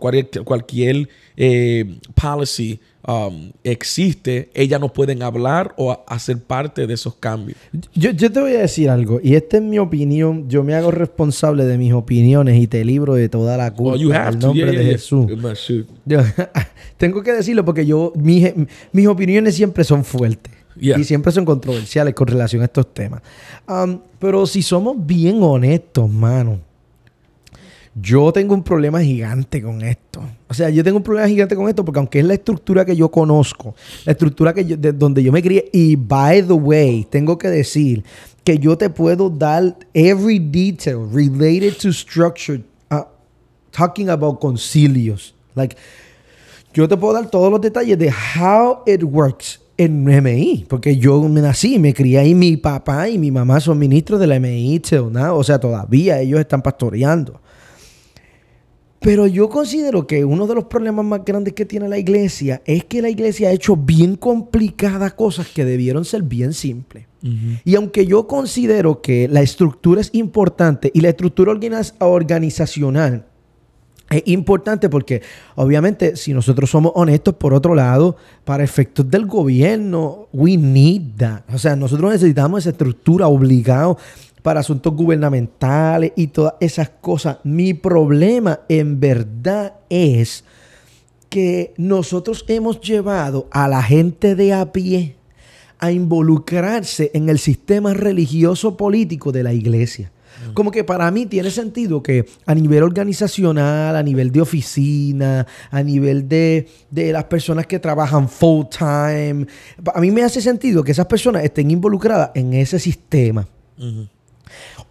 [0.00, 7.14] cualquier, cualquier eh, policy um, existe, ellas no pueden hablar o hacer parte de esos
[7.14, 7.58] cambios.
[7.94, 10.48] Yo, yo, te voy a decir algo, y esta es mi opinión.
[10.48, 14.28] Yo me hago responsable de mis opiniones y te libro de toda la culpa.
[14.28, 15.26] en nombre de Jesús.
[16.96, 18.52] Tengo que decirlo porque yo, mis,
[18.92, 20.52] mis opiniones siempre son fuertes.
[20.76, 23.22] Y siempre son controversiales con relación a estos temas.
[23.68, 26.58] Um, pero si somos bien honestos, mano
[27.94, 30.20] yo tengo un problema gigante con esto.
[30.48, 32.96] O sea, yo tengo un problema gigante con esto porque aunque es la estructura que
[32.96, 37.38] yo conozco, la estructura que de donde yo me crié, y by the way, tengo
[37.38, 38.04] que decir
[38.42, 43.04] que yo te puedo dar every detail related to structure, uh,
[43.70, 45.34] talking about concilios.
[45.54, 45.76] Like,
[46.74, 51.20] yo te puedo dar todos los detalles de how it works en MI, porque yo
[51.22, 54.82] me nací, me crié ahí, mi papá y mi mamá son ministros de la MI
[55.30, 57.40] o sea, todavía ellos están pastoreando.
[59.04, 62.84] Pero yo considero que uno de los problemas más grandes que tiene la iglesia es
[62.84, 67.06] que la iglesia ha hecho bien complicadas cosas que debieron ser bien simples.
[67.64, 71.54] Y aunque yo considero que la estructura es importante y la estructura
[71.98, 73.26] organizacional
[74.10, 75.22] es importante porque
[75.54, 81.42] obviamente si nosotros somos honestos, por otro lado, para efectos del gobierno, we need that.
[81.52, 83.98] O sea, nosotros necesitamos esa estructura obligado
[84.44, 87.38] para asuntos gubernamentales y todas esas cosas.
[87.44, 90.44] Mi problema en verdad es
[91.30, 95.16] que nosotros hemos llevado a la gente de a pie
[95.78, 100.12] a involucrarse en el sistema religioso político de la iglesia.
[100.50, 100.52] Mm.
[100.52, 105.82] Como que para mí tiene sentido que a nivel organizacional, a nivel de oficina, a
[105.82, 109.46] nivel de, las personas que trabajan full time,
[109.94, 113.48] a mí me hace sentido que esas personas estén involucradas en ese sistema.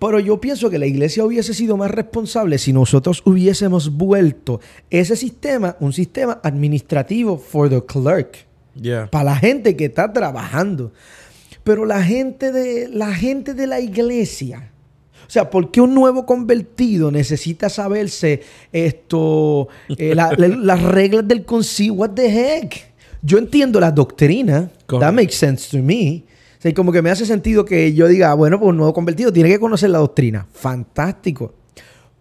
[0.06, 5.16] Pero yo pienso que la iglesia hubiese sido más responsable si nosotros hubiésemos vuelto ese
[5.16, 8.46] sistema, un sistema administrativo for the clerk.
[9.12, 10.92] Para la gente que está trabajando.
[11.64, 14.72] Pero la gente de la gente de la iglesia.
[15.26, 18.42] O sea, ¿por qué un nuevo convertido necesita saberse
[18.74, 21.94] esto, eh, las reglas del concilio?
[21.94, 22.94] What the heck?
[23.22, 24.70] Yo entiendo la doctrina.
[24.86, 26.26] That makes sense to me
[26.64, 29.50] sea, como que me hace sentido que yo diga, bueno, pues un nuevo convertido tiene
[29.50, 30.48] que conocer la doctrina.
[30.54, 31.54] Fantástico.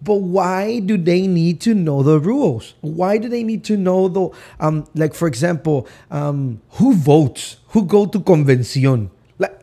[0.00, 2.74] But why do they need to know the rules?
[2.82, 7.86] Why do they need to know the, um, like for example, um, who votes, who
[7.86, 9.10] go to convención?
[9.38, 9.54] Like,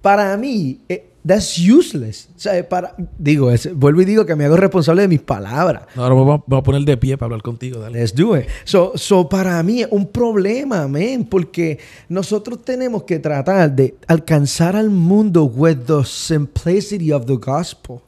[0.00, 2.28] para mí, eh, That's useless.
[2.36, 5.84] O sea, para, digo, vuelvo y digo que me hago responsable de mis palabras.
[5.96, 7.80] Ahora vamos, a poner de pie para hablar contigo.
[7.80, 7.98] Dale.
[7.98, 8.46] Let's do it.
[8.64, 11.78] So, so para mí es un problema, man, porque
[12.10, 18.00] nosotros tenemos que tratar de alcanzar al mundo with the simplicity of the gospel.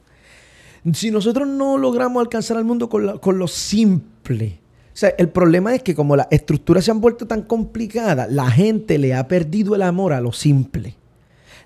[0.93, 4.59] Si nosotros no logramos alcanzar al mundo con, con lo simple,
[4.97, 8.49] o sea, el problema es que como las estructuras se han vuelto tan complicadas, la
[8.51, 10.96] gente le ha perdido el amor a lo simple.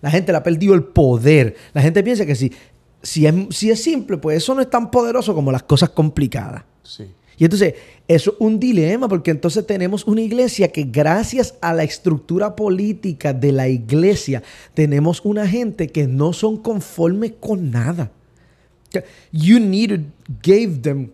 [0.01, 1.55] La gente le ha perdido el poder.
[1.73, 2.51] La gente piensa que si,
[3.01, 6.63] si, es, si es simple, pues eso no es tan poderoso como las cosas complicadas.
[6.83, 7.05] Sí.
[7.37, 7.73] Y entonces,
[8.07, 13.33] eso es un dilema, porque entonces tenemos una iglesia que gracias a la estructura política
[13.33, 14.43] de la iglesia,
[14.75, 18.11] tenemos una gente que no son conformes con nada.
[19.31, 20.03] You need to
[20.43, 21.11] give them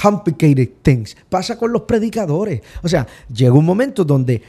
[0.00, 1.16] complicated things.
[1.28, 2.62] Pasa con los predicadores.
[2.82, 4.40] O sea, llega un momento donde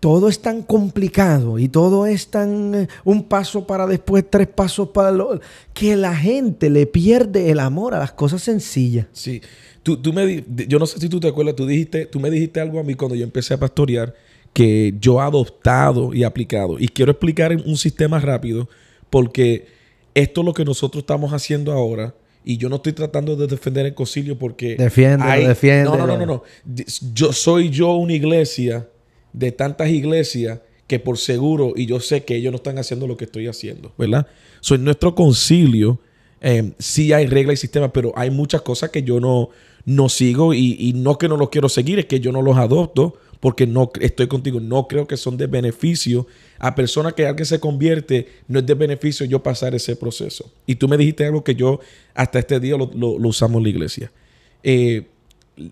[0.00, 4.88] todo es tan complicado y todo es tan eh, un paso para después, tres pasos
[4.88, 5.40] para lo
[5.74, 9.06] que la gente le pierde el amor a las cosas sencillas.
[9.12, 9.42] Sí.
[9.82, 12.60] Tú, tú me, yo no sé si tú te acuerdas, tú dijiste, tú me dijiste
[12.60, 14.14] algo a mí cuando yo empecé a pastorear
[14.54, 16.78] que yo he adoptado y aplicado.
[16.78, 18.68] Y quiero explicar un sistema rápido
[19.10, 19.66] porque
[20.14, 22.14] esto es lo que nosotros estamos haciendo ahora.
[22.42, 24.76] Y yo no estoy tratando de defender el concilio porque...
[24.76, 25.84] Defiende, defiende.
[25.84, 26.42] No, no, no, no, no.
[27.12, 28.88] Yo soy yo una iglesia
[29.32, 33.16] de tantas iglesias que por seguro, y yo sé que ellos no están haciendo lo
[33.16, 34.26] que estoy haciendo, ¿verdad?
[34.60, 36.00] So, en nuestro concilio
[36.40, 39.50] eh, sí hay reglas y sistemas, pero hay muchas cosas que yo no,
[39.84, 43.16] no sigo y, no que no los quiero seguir, es que yo no los adopto
[43.40, 46.26] porque no estoy contigo, no creo que son de beneficio
[46.58, 50.50] a personas que alguien se convierte, no es de beneficio yo pasar ese proceso.
[50.66, 51.80] Y tú me dijiste algo que yo
[52.14, 52.90] hasta este día lo,
[53.26, 54.12] usamos en la iglesia.
[54.62, 55.06] Eh,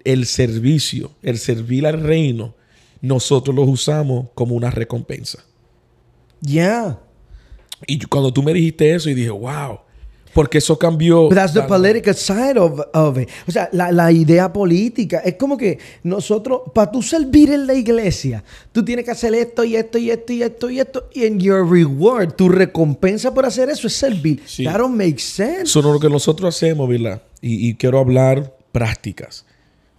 [0.05, 2.55] el servicio, el servir al reino,
[3.01, 5.45] nosotros los usamos como una recompensa.
[6.41, 6.99] Ya.
[7.87, 9.81] Y cuando tú me dijiste eso, y dije, wow.
[10.35, 11.23] Porque eso cambió.
[11.23, 13.29] But that's the political side of, of it.
[13.49, 15.19] O sea, la, la idea política.
[15.25, 19.65] Es como que nosotros, para tú servir en la iglesia, tú tienes que hacer esto
[19.65, 21.09] y esto y esto y esto y esto.
[21.15, 24.43] Y en your reward, tu recompensa por hacer eso es servir.
[24.45, 24.65] Sí.
[24.65, 25.63] That don't make sense.
[25.63, 27.23] Eso no es lo que nosotros hacemos, ¿verdad?
[27.41, 29.45] Y, y quiero hablar prácticas.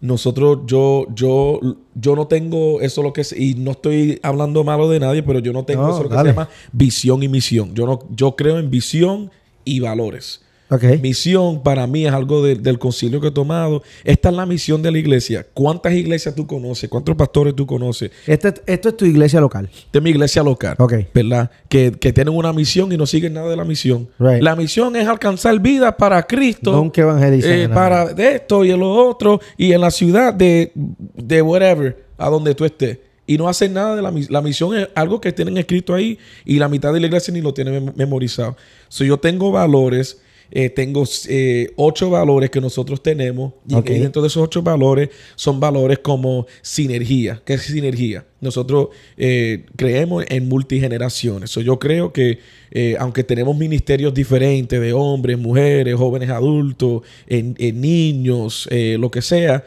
[0.02, 1.60] Nosotros, yo, yo,
[1.94, 5.40] yo no tengo eso lo que es, y no estoy hablando malo de nadie, pero
[5.40, 6.30] yo no tengo No, eso lo que dale.
[6.30, 7.74] se llama visión y misión.
[7.76, 9.30] Yo no, yo creo en visión
[9.66, 10.42] y valores.
[10.72, 10.84] Ok.
[11.02, 13.82] Misión para mí es algo de- del concilio que he tomado.
[14.04, 15.46] Esta es la misión de la iglesia.
[15.54, 16.90] ¿Cuántas iglesias tú conoces?
[16.90, 18.12] ¿Cuántos pastores tú conoces?
[18.28, 19.68] Este- esto es tu iglesia local.
[19.74, 20.76] Esta es mi iglesia local.
[20.78, 20.94] Ok.
[21.14, 21.50] ¿Verdad?
[21.68, 24.10] Que, que tienen una misión y no siguen nada de la misión.
[24.20, 24.42] Right.
[24.44, 26.72] La misión es alcanzar vida para Cristo.
[26.72, 29.40] Nunca evangelizan eh, para de esto y en lo otro.
[29.58, 30.72] Y en la ciudad de,
[31.16, 33.00] de whatever, a donde tú estés.
[33.26, 34.34] Y no hacen nada de la misión.
[34.34, 37.42] La misión es algo que tienen escrito ahí y la mitad de la iglesia ni
[37.42, 38.56] lo tiene mem- memorizado.
[38.88, 40.22] So, yo tengo valores.
[40.52, 43.90] Eh, tengo eh, ocho valores que nosotros tenemos y Ok.
[43.92, 47.42] y dentro de esos ocho valores son valores como sinergia.
[47.46, 48.26] ¿Qué es sinergia?
[48.42, 51.52] Nosotros eh, creemos en multigeneraciones.
[51.52, 52.40] So, yo creo que
[52.72, 59.22] eh, aunque tenemos ministerios diferentes de hombres, mujeres, jóvenes adultos, en, en niños, lo que
[59.22, 59.66] sea,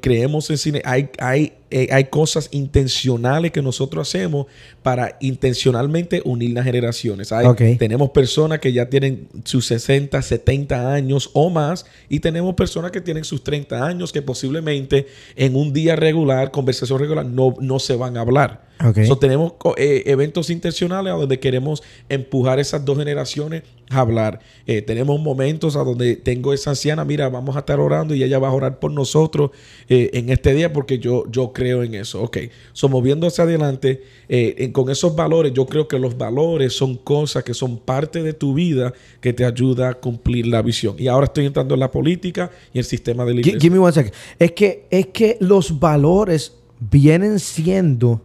[0.00, 0.82] creemos en cine.
[0.84, 4.46] Hay, hay, eh, hay cosas intencionales que nosotros hacemos
[4.84, 7.32] para intencionalmente unir las generaciones.
[7.32, 7.76] Hay-.
[7.76, 13.00] Tenemos personas que ya tienen sus 60, 70 años o más y tenemos personas que
[13.00, 17.96] tienen sus 30 años que posiblemente en un día regular, conversación regular, no, no se
[17.96, 18.64] van a hablar.
[18.84, 19.04] Ok.
[19.06, 24.40] So, tenemos eh, eventos intencionales a donde queremos empujar esas dos generaciones a hablar.
[24.66, 28.38] Eh, tenemos momentos a donde tengo esa anciana, mira, vamos a estar orando y ella
[28.38, 29.50] va a orar por nosotros
[29.88, 32.22] en este día porque yo, yo creo en eso.
[32.22, 32.36] Ok,
[32.74, 36.96] so, moviendo hacia adelante, eh, en- con esos valores, yo creo que los valores son
[36.96, 40.96] cosas que son parte de tu vida que te ayuda a cumplir la visión.
[40.98, 43.60] Y ahora estoy entrando en la política y el sistema de la Gi- iglesia.
[43.60, 44.12] Give me one second.
[44.38, 48.20] Es que, es que los valores vienen siendo,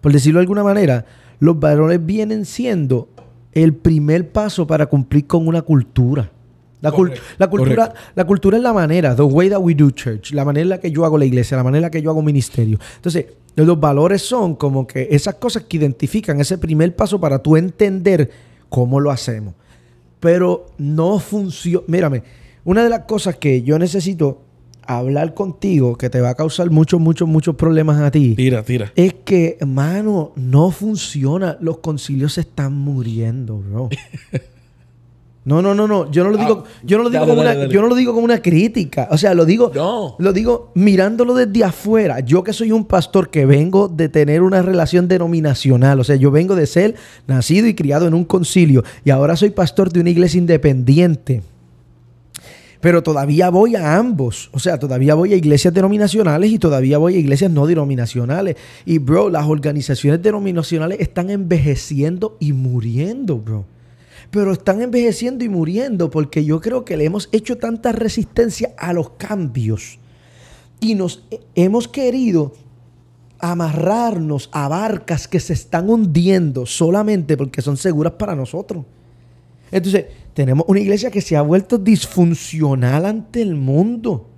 [0.00, 1.04] por decirlo de alguna manera,
[1.38, 3.08] los valores vienen siendo
[3.52, 6.30] el primer paso para cumplir con una cultura.
[6.80, 7.94] La, cultura, correcto.
[8.14, 10.80] la cultura es la manera, the way that we do church, la manera en la
[10.80, 12.78] que yo hago la iglesia, la manera en la que yo hago ministerio.
[12.96, 17.56] Entonces, los valores son como que esas cosas que identifican ese primer paso para tú
[17.56, 18.30] entender
[18.68, 19.54] cómo lo hacemos.
[20.20, 21.84] Pero no funciona.
[21.86, 22.22] Mírame,
[22.64, 24.42] una de las cosas que yo necesito
[24.82, 28.92] hablar contigo, que te va a causar muchos, muchos, muchos problemas a ti, Tira, tira.
[28.96, 31.58] es que, hermano, no funciona.
[31.60, 33.88] Los concilios se están muriendo, bro.
[35.42, 36.10] No, no, no, no.
[36.10, 37.74] Yo no lo digo, yo no lo digo Dale, como dale, una, dale.
[37.74, 39.08] yo no lo digo como una crítica.
[39.10, 40.14] O sea, lo digo, No.
[40.18, 42.20] lo digo mirándolo desde afuera.
[42.20, 45.98] Yo que soy un pastor que vengo de tener una relación denominacional.
[45.98, 46.94] O sea, yo vengo de ser
[47.26, 48.84] nacido y criado en un concilio.
[49.02, 51.42] Y ahora soy pastor de una iglesia independiente.
[52.82, 54.50] Pero todavía voy a ambos.
[54.52, 58.56] O sea, todavía voy a iglesias denominacionales y todavía voy a iglesias no denominacionales.
[58.86, 63.64] Y, bro, las organizaciones denominacionales están envejeciendo y muriendo, bro.
[64.30, 68.92] Pero están envejeciendo y muriendo porque yo creo que le hemos hecho tanta resistencia a
[68.92, 69.98] los cambios.
[70.80, 72.52] Y nos he- hemos querido
[73.40, 78.84] amarrarnos a barcas que se están hundiendo solamente porque son seguras para nosotros.
[79.72, 84.28] Entonces, tenemos una iglesia que se ha vuelto disfuncional ante el mundo.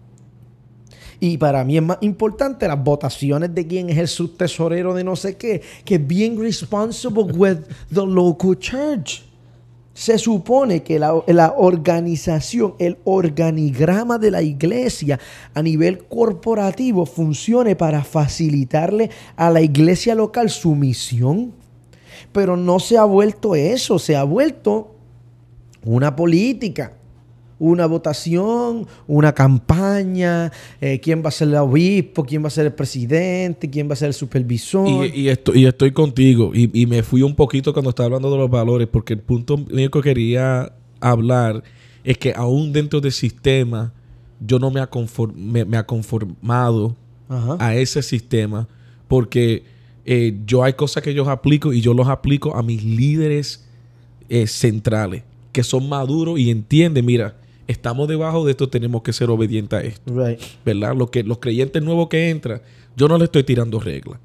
[1.21, 5.15] Y para mí es más importante las votaciones de quién es el subtesorero de no
[5.17, 7.59] sé qué, que being responsible with
[7.93, 9.23] the local church.
[9.95, 15.21] Se supone que la, organización, el organigrama de la iglesia
[15.53, 21.53] a nivel corporativo funcione para facilitarle a la iglesia local su misión.
[22.33, 24.95] Pero no se ha vuelto eso, se ha vuelto
[25.85, 26.95] una política,
[27.63, 32.67] una votación, una campaña, eh, quién va a ser el obispo, quién va a ser
[32.67, 35.07] el presidente, quién va a ser el supervisor.
[35.07, 36.51] Y, y esto- y estoy contigo.
[36.53, 39.57] Y, y me fui un poquito cuando estaba hablando de los valores, porque el punto
[39.59, 41.63] mío que quería hablar
[42.03, 43.93] es que aún dentro del sistema,
[44.45, 46.97] yo no me ha, conform- me, me ha conformado
[47.29, 47.57] Ajá.
[47.61, 48.67] a ese sistema,
[49.07, 49.63] porque
[50.05, 53.65] eh, yo hay cosas que yo aplico y yo los aplico a mis líderes
[54.29, 55.23] eh, centrales,
[55.53, 57.37] que son maduros y entienden, mira,
[57.69, 60.13] estamos debajo de esto, tenemos que ser obedientes a esto.
[60.15, 60.41] Right.
[60.65, 60.95] ¿verdad?
[60.97, 62.61] Lo que, los creyentes nuevos que entran,
[62.97, 64.19] yo no le estoy tirando reglas.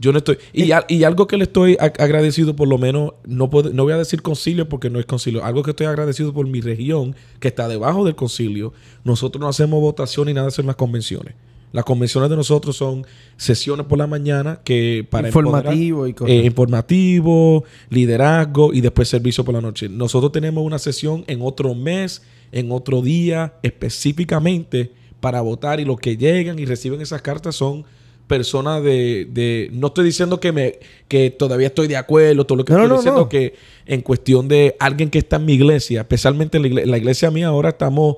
[0.00, 0.38] Yo no estoy.
[0.52, 3.84] Y, al- y algo que le estoy ag- agradecido, por lo menos, no, puedo- no
[3.84, 5.44] voy a decir concilio porque no es concilio.
[5.44, 8.72] Algo que estoy agradecido por mi región, que está debajo del concilio.
[9.04, 11.34] Nosotros no hacemos votación ni nada, hacemos las convenciones.
[11.72, 13.06] Las convenciones de nosotros son
[13.36, 16.34] sesiones por la mañana que para informativo y cosas.
[16.34, 19.88] Eh, informativo, liderazgo y después servicio por la noche.
[19.88, 22.22] Nosotros tenemos una sesión en otro mes,
[22.54, 27.84] en otro día, específicamente para votar y los que llegan y reciben esas cartas son
[28.28, 32.72] personas de, no estoy diciendo que me que todavía estoy de acuerdo todo lo que
[32.72, 33.54] estoy diciendo que
[33.86, 37.48] en cuestión de alguien que está en mi iglesia especialmente la iglesia, la iglesia mía
[37.48, 38.16] ahora estamos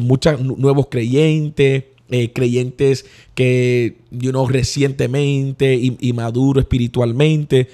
[0.00, 7.68] muchos nuevos creyentes eh, creyentes que, you know, recientemente y, y maduro espiritualmente.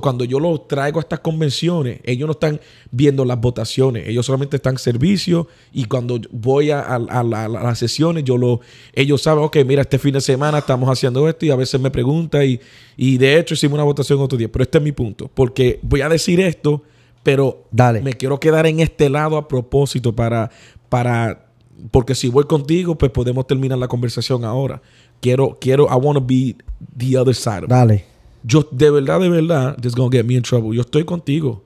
[0.00, 2.58] cuando yo los traigo a estas convenciones, ellos no están
[2.90, 8.38] viendo las votaciones, ellos solamente están en servicio y cuando voy a, las sesiones, yo
[8.38, 8.60] lo,
[8.94, 11.90] ellos saben, ok, mira, este fin de semana estamos haciendo esto y a veces me
[11.90, 12.60] preguntan y,
[12.96, 16.00] y de hecho hicimos una votación otro día, pero este es mi punto, porque voy
[16.00, 16.82] a decir esto,
[17.22, 18.00] pero Dale.
[18.00, 20.50] me quiero quedar en este lado a propósito para,
[20.88, 21.51] para
[21.90, 24.80] porque si voy contigo, pues podemos terminar la conversación ahora.
[25.20, 26.56] Quiero, quiero, I want to be
[26.96, 27.66] the other side.
[27.68, 28.04] Dale.
[28.44, 30.74] Yo, de verdad, de verdad, this is going to get me in trouble.
[30.74, 31.62] Yo estoy contigo.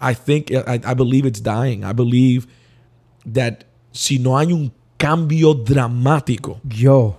[0.00, 1.84] I think, I, I believe it's dying.
[1.84, 2.46] I believe
[3.26, 6.60] that si no hay un cambio dramático.
[6.68, 7.16] Yo.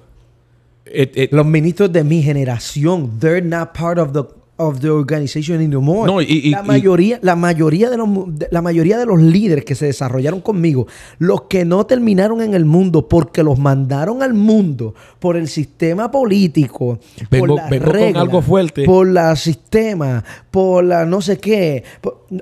[1.32, 4.23] los ministros de mi generación, they're not part of the
[4.60, 6.06] of the organization anymore.
[6.06, 8.10] No, y, la mayoría, la mayoría de los
[8.52, 10.86] la mayoría de los líderes que se desarrollaron conmigo,
[11.17, 16.12] los que no terminaron en el mundo porque los mandaron al mundo por el sistema
[16.12, 18.84] político, por la regla, algo fuerte.
[18.84, 21.86] por la sistema, por la no sé qué,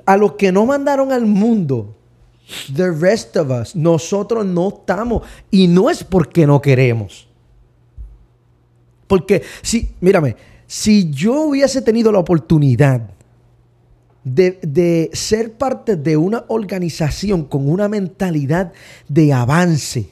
[0.04, 1.94] a los que no mandaron al mundo.
[2.74, 7.28] The rest of us, nosotros no estamos y no es porque no queremos.
[9.06, 10.34] Porque si, mírame,
[10.68, 13.08] si yo hubiese tenido la oportunidad
[14.22, 18.72] de, ser parte de una organización con una mentalidad
[19.08, 20.10] de avance,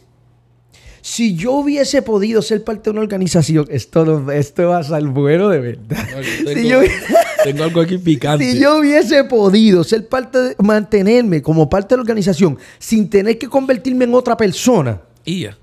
[1.03, 5.51] si yo hubiese podido ser parte de una organización, esto, esto va a ser bueno
[5.51, 6.09] de verdad.
[7.45, 8.51] tengo, algo aquí picante.
[8.51, 13.39] Si yo hubiese podido ser parte de, mantenerme como parte de la organización sin tener
[13.39, 15.03] que convertirme en otra persona,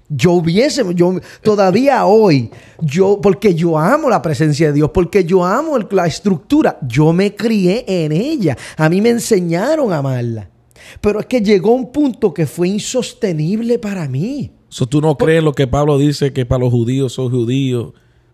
[0.09, 5.45] yo hubiese, yo todavía hoy, yo, porque yo amo la presencia de Dios, porque yo
[5.45, 8.57] amo la estructura, yo me crié en ella.
[8.77, 10.49] A mí me enseñaron a amarla.
[10.99, 14.51] Pero es que llegó un punto que fue insostenible para mí.
[14.89, 17.93] ¿Tú no crees lo que Pablo dice que para los judíos son judíos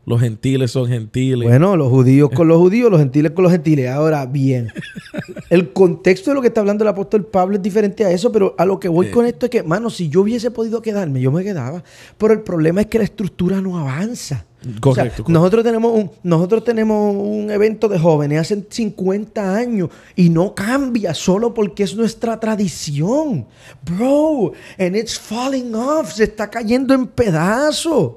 [0.09, 1.47] los gentiles son gentiles.
[1.47, 3.91] Bueno, los judíos con los judíos, los gentiles con los gentiles.
[3.91, 4.73] Ahora bien,
[5.51, 8.55] el contexto de lo que está hablando el apóstol Pablo es diferente a eso, pero
[8.57, 11.31] a lo que voy con esto es que, mano, si yo hubiese podido quedarme, yo
[11.31, 11.83] me quedaba.
[12.17, 14.47] Pero el problema es que la estructura no avanza.
[14.81, 20.55] Correcto, Nosotros, tenemos un, nosotros tenemos un evento de jóvenes hace 50 años y no
[20.55, 23.45] cambia solo porque es nuestra tradición.
[23.85, 28.13] Bro, and it's falling off, se está cayendo en pedazos.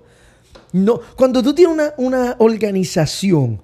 [0.72, 3.60] No, cuando tú tienes una, organización,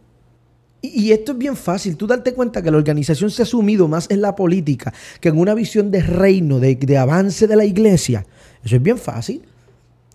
[0.80, 4.10] y, esto es bien fácil, tú darte cuenta que la organización se ha sumido más
[4.10, 8.26] en la política que en una visión de reino, de, avance de la iglesia.
[8.62, 9.42] Eso es bien fácil.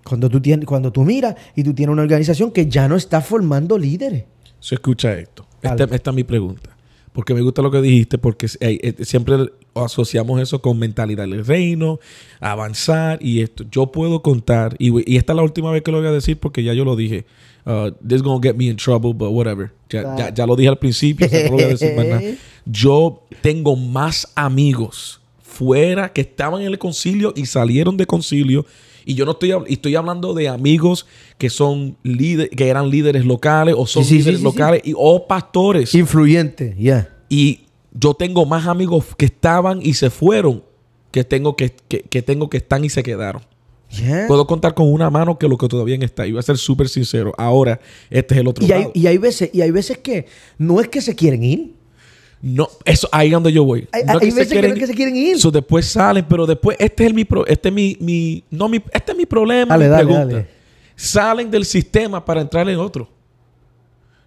[0.03, 3.21] Cuando tú, tienes, cuando tú miras y tú tienes una organización que ya no está
[3.21, 4.25] formando líderes.
[4.59, 5.45] Se escucha esto.
[5.61, 6.72] Esta, esta es mi pregunta.
[7.13, 11.99] Porque me gusta lo que dijiste, porque eh, siempre asociamos eso con mentalidad del reino,
[12.39, 13.63] avanzar y esto.
[13.71, 16.63] Yo puedo contar, y, esta es la última vez que lo voy a decir porque
[16.63, 17.25] ya yo lo dije.
[17.65, 19.71] Uh, this is gonna get me in trouble, but whatever.
[19.89, 21.27] Ya, ya, lo dije al principio,
[22.65, 28.65] Yo tengo más amigos fuera que estaban en el concilio y salieron de concilio.
[29.05, 31.05] Y yo no estoy, estoy hablando de amigos
[31.37, 35.93] que son líderes, que eran líderes locales o son líderes locales y, o pastores.
[35.93, 37.09] Influyentes, ya.
[37.29, 37.61] Y
[37.93, 40.63] yo tengo más amigos que estaban y se fueron
[41.11, 43.41] que tengo que, que, tengo que están y se quedaron.
[44.27, 46.25] Puedo contar con una mano que lo que todavía está.
[46.25, 47.31] Y voy a ser súper sincero.
[47.37, 50.25] Ahora, este es el otro y Hay, y hay veces, y hay veces que
[50.57, 51.75] no es que se quieren ir.
[52.45, 53.87] No, eso ahí es donde yo voy.
[53.93, 55.37] Hay, veces que no es que se quieren ir.
[55.37, 59.17] después salen, pero después este es mi este es mi, mi no mi este es
[59.17, 60.47] mi problema, dale, dale, Dale.
[60.93, 63.07] Salen del sistema para entrar en otro.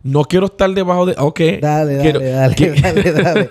[0.03, 1.15] No quiero estar debajo de.
[1.19, 1.41] Ok.
[1.61, 3.49] Dale, dale, dale, dale, dale,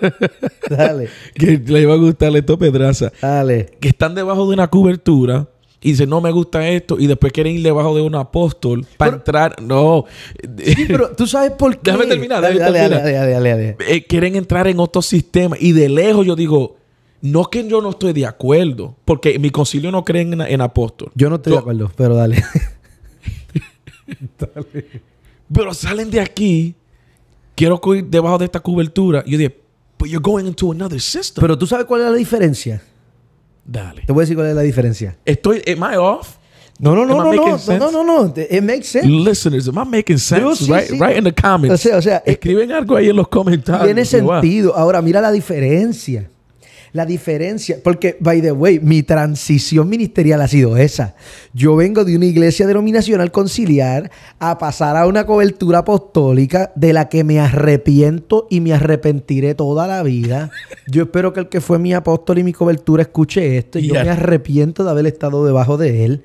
[0.68, 1.08] dale.
[1.34, 3.12] que le iba a gustar esto pedraza.
[3.22, 3.66] Dale.
[3.78, 5.48] Que están debajo de una cobertura
[5.80, 9.16] y dicen, no me gusta esto, y después quieren ir debajo de un apóstol para
[9.16, 9.60] entrar.
[9.62, 10.04] No.
[10.64, 11.92] Sí, pero tú sabes por qué.
[11.92, 12.42] Déjame terminar.
[12.42, 16.34] Dale, dale, Dale, dale, dale, eh, quieren entrar en otro sistema y de lejos yo
[16.34, 16.76] digo,
[17.20, 21.10] no es que yo no estoy de acuerdo, porque mi concilio no cree en, apóstol.
[21.14, 22.42] Yo no estoy de acuerdo, pero dale.
[24.38, 25.02] dale.
[25.52, 26.74] Pero salen de aquí,
[27.54, 29.22] quiero ir debajo de esta cobertura.
[29.26, 29.60] Y yo dije,
[29.98, 31.42] but you're going into another system.
[31.42, 32.82] Pero tú sabes cuál es la diferencia.
[33.66, 34.02] Dale.
[34.06, 35.16] Te voy a decir cuál es la diferencia.
[35.24, 36.36] Estoy, am I off?
[36.78, 37.78] No, no, no, no, no, sense?
[37.78, 39.08] no, no, no, it makes sense.
[39.08, 40.64] Listeners, am I making sense?
[40.66, 40.98] Sí, right, sí.
[41.00, 41.72] right in the comments.
[41.74, 43.84] O sea, o sea, eh, Escriben algo ahí en los comentarios.
[43.86, 44.32] Tiene Wow.
[44.42, 44.76] sentido.
[44.76, 46.30] Ahora, mira la diferencia.
[46.96, 51.14] La diferencia, porque, by the way, mi transición ministerial ha sido esa.
[51.52, 57.10] Yo vengo de una iglesia denominacional conciliar a pasar a una cobertura apostólica de la
[57.10, 60.50] que me arrepiento y me arrepentiré toda la vida.
[60.86, 63.78] Yo espero que el que fue mi apóstol y mi cobertura escuche esto.
[63.78, 66.24] y Yo me arrepiento de haber estado debajo de él.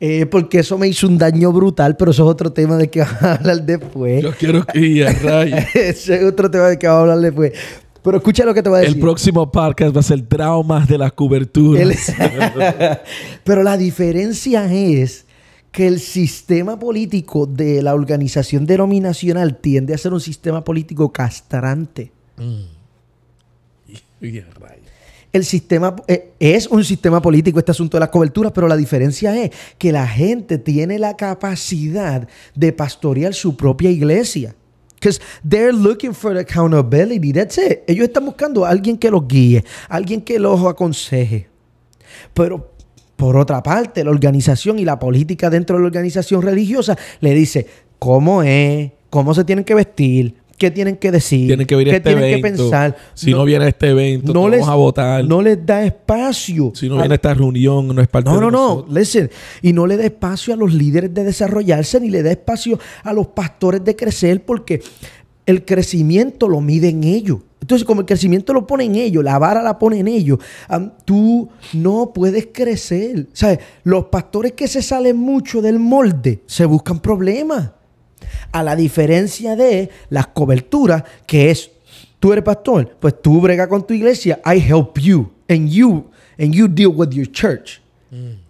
[0.00, 3.00] Eh, porque eso me hizo un daño brutal, pero eso es otro tema de que
[3.00, 4.22] vamos a hablar después.
[4.24, 5.60] Yo quiero que y a rayos.
[5.72, 7.52] Ese es otro tema de que vamos a hablar después.
[8.04, 8.96] Pero escucha lo que te voy a decir.
[8.96, 11.80] El próximo podcast va a ser traumas de la cobertura.
[11.80, 11.96] El-
[13.44, 15.24] Pero la diferencia es
[15.72, 22.12] que el sistema político de la organización denominacional tiende a ser un sistema político castrante.
[24.20, 24.84] Y a rayos.
[25.32, 29.34] El sistema eh, es un sistema político este asunto de las coberturas, pero la diferencia
[29.42, 34.54] es que la gente tiene la capacidad de pastorear su propia iglesia.
[35.04, 37.30] Because they're looking for accountability.
[37.30, 37.82] That's it.
[37.86, 41.46] Ellos están buscando a alguien que los guíe, alguien que los aconseje.
[42.32, 42.72] Pero
[43.14, 47.66] por otra parte, la organización y la política dentro de la organización religiosa le dice
[47.98, 51.96] cómo es, cómo se tienen que vestir, qué tienen que decir, Tienen que venir qué
[51.98, 52.46] este tienen evento.
[52.46, 52.96] que pensar.
[53.12, 55.24] Si no, viene a este evento, no les, vamos a votar.
[55.24, 56.72] no les da espacio.
[56.74, 58.58] si no viene a esta reunión, no es parte No, de no, no.
[58.68, 58.94] nosotros.
[58.94, 59.30] Listen.
[59.60, 63.12] Y no le da espacio a los líderes de desarrollarse, ni le da espacio a
[63.12, 64.82] los pastores de crecer, porque
[65.46, 67.40] el crecimiento lo mide en ellos.
[67.60, 70.38] Entonces, como el crecimiento lo pone en ellos, la vara la pone en ellos,
[71.04, 73.26] tú no puedes crecer.
[73.32, 73.58] ¿Sabes?
[73.82, 77.70] Los pastores que se salen mucho del molde se buscan problemas.
[78.52, 81.70] A la diferencia de las coberturas, que es,
[82.20, 86.06] tú eres pastor, pues tú brega con tu iglesia, I help you, and you,
[86.38, 87.80] and you deal with your church.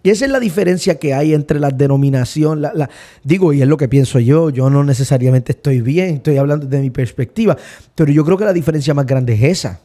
[0.03, 2.61] Y esa es la diferencia que hay entre las denominaciones.
[2.61, 2.89] La, la-
[3.23, 6.81] digo, y es lo que pienso yo, yo no necesariamente estoy bien, estoy hablando de
[6.81, 7.57] mi perspectiva,
[7.95, 9.79] pero yo creo que la diferencia más grande es esa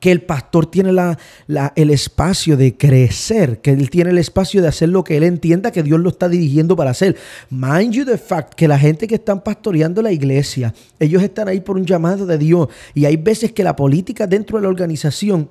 [0.00, 4.62] que el pastor tiene la- la- el espacio de crecer, que él tiene el espacio
[4.62, 7.16] de hacer lo que él entienda que Dios lo está dirigiendo para hacer.
[7.50, 11.60] Mind you the fact que la gente que están pastoreando la iglesia, ellos están ahí
[11.60, 12.68] por un llamado de Dios.
[12.94, 15.48] Y hay veces que la política dentro de la organización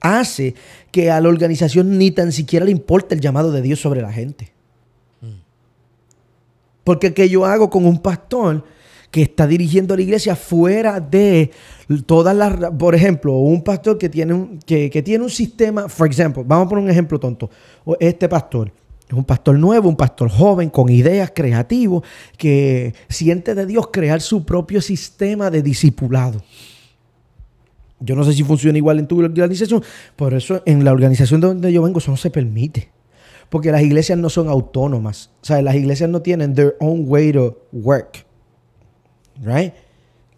[0.00, 0.54] hace
[0.92, 4.12] que a la organización ni tan siquiera le importa el llamado de Dios sobre la
[4.12, 4.52] gente.
[6.84, 8.64] Porque que yo hago con un pastor
[9.10, 11.50] que está dirigiendo la iglesia fuera de
[12.06, 12.70] todas las...
[12.72, 16.66] Por ejemplo, un pastor que tiene un, que, que tiene un sistema, por ejemplo, vamos
[16.66, 17.50] a poner un ejemplo tonto.
[17.98, 18.70] Este pastor
[19.08, 22.02] es un pastor nuevo, un pastor joven, con ideas, creativo,
[22.36, 26.42] que siente de Dios crear su propio sistema de discipulado.
[28.00, 29.82] Yo no sé si funciona igual en tu organización,
[30.14, 32.90] por eso en la organización de donde yo vengo eso no se permite.
[33.48, 35.30] Porque las iglesias no son autónomas.
[35.40, 38.26] O sea, las iglesias no tienen their own way to work.
[39.42, 39.72] Right?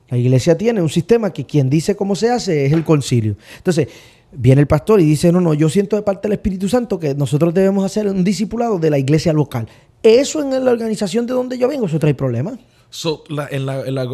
[0.09, 3.37] La iglesia tiene un sistema que quien dice cómo se hace es el concilio.
[3.59, 3.89] Entonces,
[4.33, 7.15] viene el pastor y dice, no, no, yo siento de parte del Espíritu Santo que
[7.15, 9.69] nosotros debemos hacer un discipulado de la iglesia local.
[10.03, 12.59] Eso en la organización de donde yo vengo, eso trae problemas.
[12.91, 14.09] So, en la,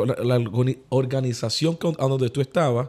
[0.91, 2.89] organización a donde tú estabas,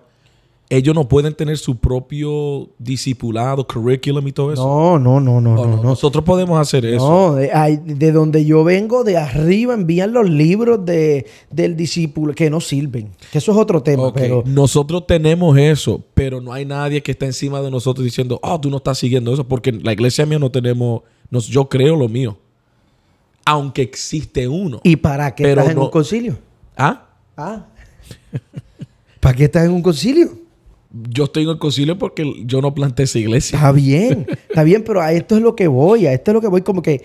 [0.69, 4.65] ellos no pueden tener su propio discipulado, curriculum y todo eso.
[4.65, 5.83] No, no, no, no, Oh, no, no, no.
[5.83, 7.07] Nosotros podemos hacer eso.
[7.07, 12.59] No, de, donde yo vengo, de arriba envían los libros de, del discípulo que no
[12.59, 13.09] sirven.
[13.31, 17.25] Que eso es otro tema, pero Nosotros tenemos eso, pero no hay nadie que está
[17.25, 20.39] encima de nosotros diciendo, oh, tú no estás siguiendo eso, porque en la iglesia mía
[20.39, 22.37] no tenemos, nos- yo creo lo mío.
[23.45, 24.81] Aunque existe uno.
[24.83, 26.37] ¿y para qué Pero estás en un concilio?
[26.75, 27.05] ¿Ah?
[27.37, 27.65] Ah.
[29.21, 30.45] ¿Para qué estás en un concilio?
[31.09, 33.57] Yo estoy en el concilio porque yo no planté esa iglesia.
[33.57, 36.41] Está bien, está bien, pero a esto es lo que voy, a esto es lo
[36.41, 37.03] que voy como que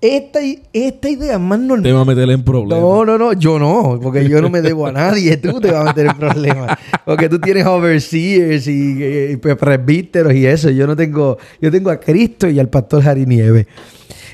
[0.00, 0.38] esta,
[0.74, 1.82] esta idea más normal.
[1.82, 2.78] Te va a meter en problemas.
[2.78, 5.80] No, no, no, yo no, porque yo no me debo a nadie, tú te vas
[5.80, 6.78] a meter en problemas.
[7.06, 10.68] Porque tú tienes overseers y, eh, y pre- presbíteros y eso.
[10.68, 13.66] Yo no tengo, yo tengo a Cristo y al pastor Jari Nieves.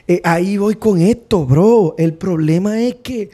[0.09, 1.95] Eh, ahí voy con esto, bro.
[1.99, 3.31] El problema es que,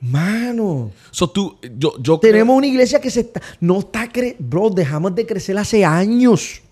[0.00, 4.36] mano, So, tú, yo, yo creo- tenemos una iglesia que se está, no está, cre
[4.38, 6.62] bro, dejamos de crecer hace años.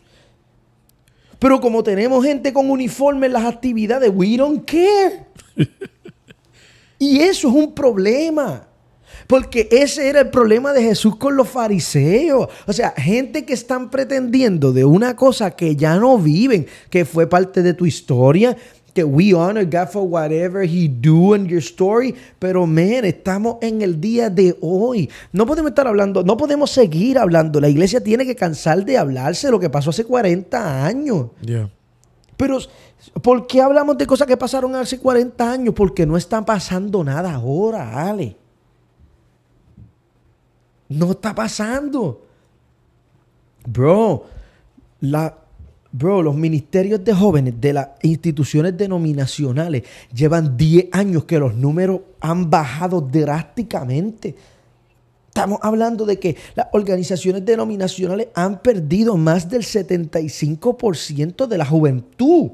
[1.38, 5.26] Pero como tenemos gente con uniforme en las actividades, we don't care.
[6.98, 8.64] y eso es un problema.
[9.26, 12.48] Porque ese era el problema de Jesús con los fariseos.
[12.66, 17.28] O sea, gente que están pretendiendo de una cosa que ya no viven, que fue
[17.28, 18.56] parte de tu historia,
[18.98, 23.80] que we honor God for whatever he do in your story, pero man, estamos en
[23.80, 25.08] el día de hoy.
[25.32, 27.60] No podemos estar hablando, no podemos seguir hablando.
[27.60, 31.28] La iglesia tiene que cansar de hablarse de lo que pasó hace 40 años.
[31.42, 31.70] Yeah.
[32.36, 32.58] Pero,
[33.22, 35.74] ¿por qué hablamos de cosas que pasaron hace 40 años?
[35.76, 38.36] Porque no está pasando nada ahora, Ale.
[40.88, 42.26] No está pasando.
[43.64, 44.24] Bro,
[45.02, 45.36] la,
[45.92, 49.82] bro, los ministerios de jóvenes de las instituciones denominacionales
[50.12, 54.34] llevan 10 años que los números han bajado drásticamente.
[55.28, 62.50] Estamos hablando de que las organizaciones denominacionales han perdido más del 75% de la juventud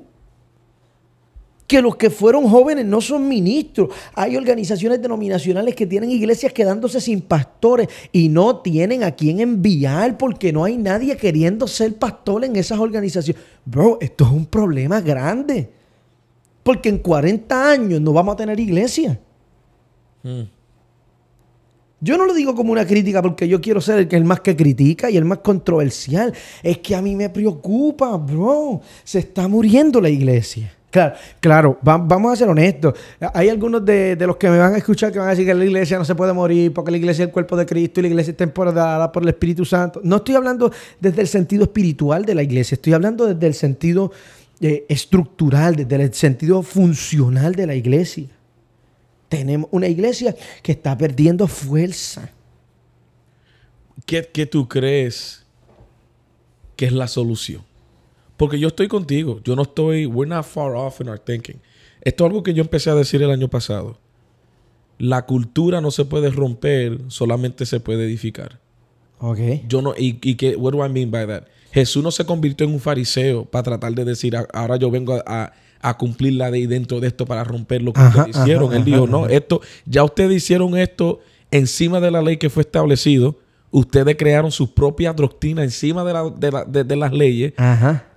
[1.67, 3.89] que los que fueron jóvenes no son ministros.
[4.15, 10.19] Hay organizaciones denominacionales que tienen iglesias quedándose sin pastores y no tienen a quién enviar
[10.19, 13.43] porque no hay nadie queriendo ser pastor en esas organizaciones.
[13.65, 15.71] Bro, esto es un problema grande.
[16.63, 19.19] Porque en 40 años no vamos a tener iglesia.
[20.23, 20.43] Hmm.
[22.01, 24.41] Yo no lo digo como una crítica porque yo quiero ser el que el más
[24.41, 26.35] que critica y el más controversial.
[26.63, 28.83] Es que a mí me preocupa, bro.
[29.05, 30.74] Se está muriendo la iglesia.
[30.95, 32.95] Claro, claro, vamos a ser honestos.
[33.33, 35.65] Hay algunos de, los que me van a escuchar que van a decir que la
[35.65, 38.11] iglesia no se puede morir porque la iglesia es el cuerpo de Cristo y la
[38.11, 40.01] iglesia es temporada por el Espíritu Santo.
[40.05, 40.71] No estoy hablando
[41.01, 44.13] desde el sentido espiritual de la iglesia, estoy hablando desde el sentido
[44.61, 48.29] eh, estructural, desde el sentido funcional de la iglesia.
[49.29, 52.31] Tenemos una iglesia que está perdiendo fuerza.
[54.07, 55.45] ¿Qué, qué tú crees
[56.77, 57.65] que es la solución?
[58.37, 59.41] Porque yo estoy contigo.
[59.45, 60.07] Yo no estoy.
[60.07, 61.61] We're not far off in our thinking.
[62.03, 63.99] Esto es algo que yo empecé a decir el año pasado.
[64.99, 68.61] La cultura no se puede romper, solamente se puede edificar.
[69.19, 69.39] Ok.
[69.69, 69.95] Yo no.
[69.97, 71.45] Y, y que, what do I mean by that?
[71.75, 75.53] Jesús no se convirtió en un fariseo para tratar de decir, ahora yo vengo a,
[75.99, 78.73] cumplir la ley dentro de esto para romper lo que ustedes hicieron.
[78.73, 81.21] Él dijo, no, esto, ya ustedes hicieron esto
[81.51, 83.39] encima de la ley que fue establecido.
[83.73, 87.55] Ustedes crearon su propia doctrina encima de, la, de, la, de las leyes.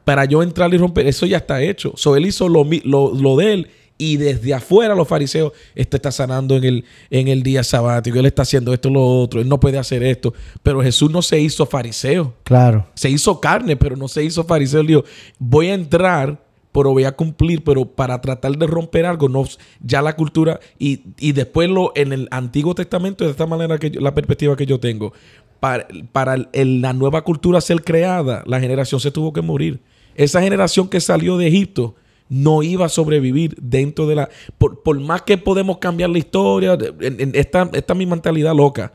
[0.08, 1.92] Para yo entrar y romper, eso ya está hecho.
[1.98, 6.56] So, él hizo lo, lo, de él y desde afuera los fariseos, este está sanando
[6.56, 9.78] en el, en el día sabático, él está haciendo esto, lo otro, él no puede
[9.78, 10.34] hacer esto.
[10.64, 12.34] Pero Jesús no se hizo fariseo.
[12.46, 12.88] Claro.
[12.94, 14.80] Se hizo carne, pero no se hizo fariseo.
[14.80, 15.04] Él dijo,
[15.40, 16.42] voy a entrar,
[16.72, 19.44] pero voy a cumplir, pero para tratar de romper algo, no,
[19.82, 23.90] ya la cultura, y, y después lo, en el Antiguo Testamento, de esta manera que
[23.90, 25.12] la perspectiva que yo tengo,
[25.60, 29.82] para, para la nueva cultura ser creada, la generación se tuvo que morir.
[30.18, 31.96] Esa generación que salió de Egipto
[32.28, 34.30] no iba a sobrevivir dentro de la...
[34.58, 38.92] Por, más que podemos cambiar la historia, en, esta, esta mi mentalidad loca,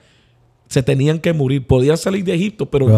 [0.73, 1.67] se tenían que morir.
[1.67, 2.89] Podían salir de Egipto, pero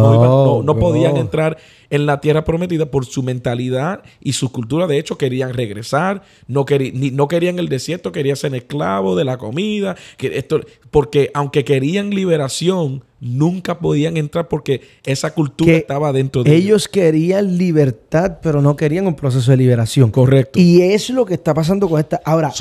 [0.62, 1.58] no, podían entrar
[1.90, 4.86] en la tierra prometida por su mentalidad y su cultura.
[4.86, 6.64] De hecho, querían regresar, no,
[7.12, 9.96] no querían el desierto, querían ser esclavos de la comida.
[10.16, 10.60] Que esto,
[10.90, 16.64] porque aunque querían liberación, nunca podían entrar porque esa cultura estaba dentro de ellos.
[16.64, 20.10] Ellos querían libertad, pero no querían un proceso de liberación.
[20.10, 20.60] Correcto.
[20.60, 22.20] Y es lo que está pasando con esta.
[22.24, 22.52] Ahora.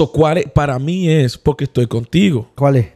[0.53, 2.49] para mí es porque estoy contigo.
[2.55, 2.87] ¿Cuál es?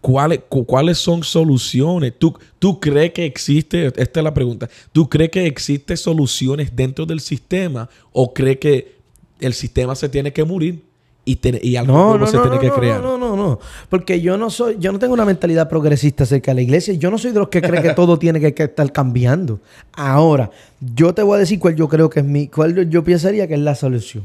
[0.00, 2.14] ¿Cuáles, ¿Cuáles son soluciones?
[2.18, 7.06] ¿Tú, ¿Tú crees que existe, esta es la pregunta, ¿tú crees que existe soluciones dentro
[7.06, 8.96] del sistema o crees que
[9.38, 10.82] el sistema se tiene que morir
[11.24, 13.00] y, y algo nuevo se tiene que crear?
[13.00, 13.58] No, no, no,
[13.88, 17.10] porque yo no soy, yo no tengo una mentalidad progresista acerca de la iglesia, yo
[17.10, 19.60] no soy de los que creen que todo tiene que, que, estar cambiando.
[19.92, 20.50] Ahora,
[20.80, 23.54] yo te voy a decir cuál yo creo que es mi, cuál yo pensaría que
[23.54, 24.24] es la solución.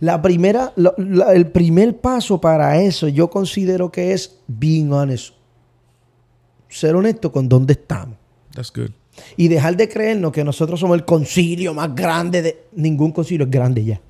[0.00, 0.72] La primera,
[1.32, 5.34] el primer paso para eso yo considero que es being honest.
[6.68, 8.16] Ser honesto con dónde estamos.
[8.54, 8.90] That's good.
[9.36, 12.64] Y dejar de creernos que nosotros somos el concilio más grande de...
[12.72, 14.00] Ningún concilio es grande ya.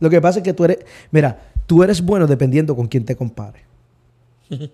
[0.00, 0.78] Lo que pasa es que tú eres...
[1.10, 3.62] Mira, tú eres bueno dependiendo con quién te compares.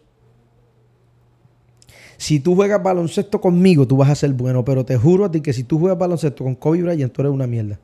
[2.16, 4.64] si tú juegas baloncesto conmigo, tú vas a ser bueno.
[4.64, 7.32] Pero te juro a ti que si tú juegas baloncesto con Kobe Bryant, tú eres
[7.32, 7.78] una mierda.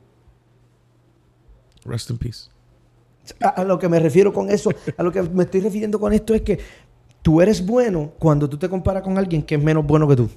[1.85, 2.49] Rest in peace.
[3.39, 6.33] A, lo que me refiero con eso, a lo que me estoy refiriendo con esto
[6.33, 6.59] es que
[7.21, 10.29] tú eres bueno cuando tú te comparas con alguien que es menos bueno que tú.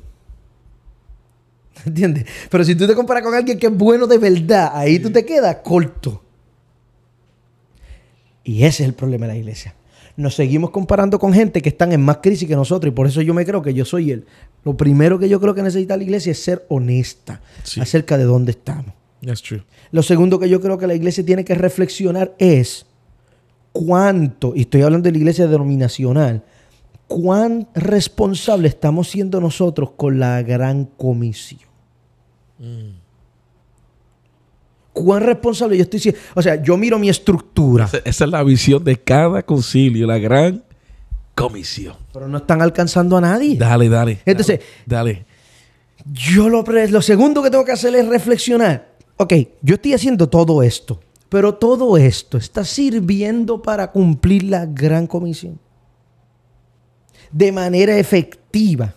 [1.85, 2.27] ¿Entiendes?
[2.51, 5.25] Pero si tú te comparas con alguien que es bueno de verdad, ahí tú te
[5.25, 6.23] quedas corto.
[8.47, 9.75] Y ese es el problema de la iglesia.
[10.17, 13.21] Nos seguimos comparando con gente que están en más crisis que nosotros y por eso
[13.21, 14.25] yo me creo que yo soy él.
[14.65, 17.41] Lo primero que yo creo que necesita la iglesia es ser honesta
[17.81, 18.95] acerca de dónde estamos.
[19.21, 19.65] That's true.
[19.91, 22.87] Lo segundo que yo creo que la iglesia tiene que reflexionar es
[23.73, 26.45] cuánto, y estoy hablando de la iglesia denominacional,
[27.09, 31.69] cuán responsable estamos siendo nosotros con la gran comisión.
[32.61, 32.96] Mm.
[35.05, 36.21] Cuán responsable yo estoy siendo.
[36.35, 37.89] O sea, yo miro mi estructura.
[38.05, 40.65] Esa, es la visión de cada concilio, la gran
[41.35, 41.97] comisión.
[42.13, 43.57] Pero no están alcanzando a nadie.
[43.57, 44.21] Dale, dale.
[44.25, 45.27] Entonces, dale.
[46.13, 49.33] Yo lo, lo segundo que tengo que hacer es reflexionar ok,
[49.63, 55.59] yo estoy haciendo todo esto, pero todo esto está sirviendo para cumplir la gran comisión
[57.33, 58.95] de manera efectiva.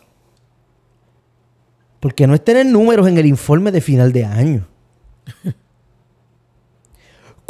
[1.99, 4.67] Porque no es tener números en el informe de final de año.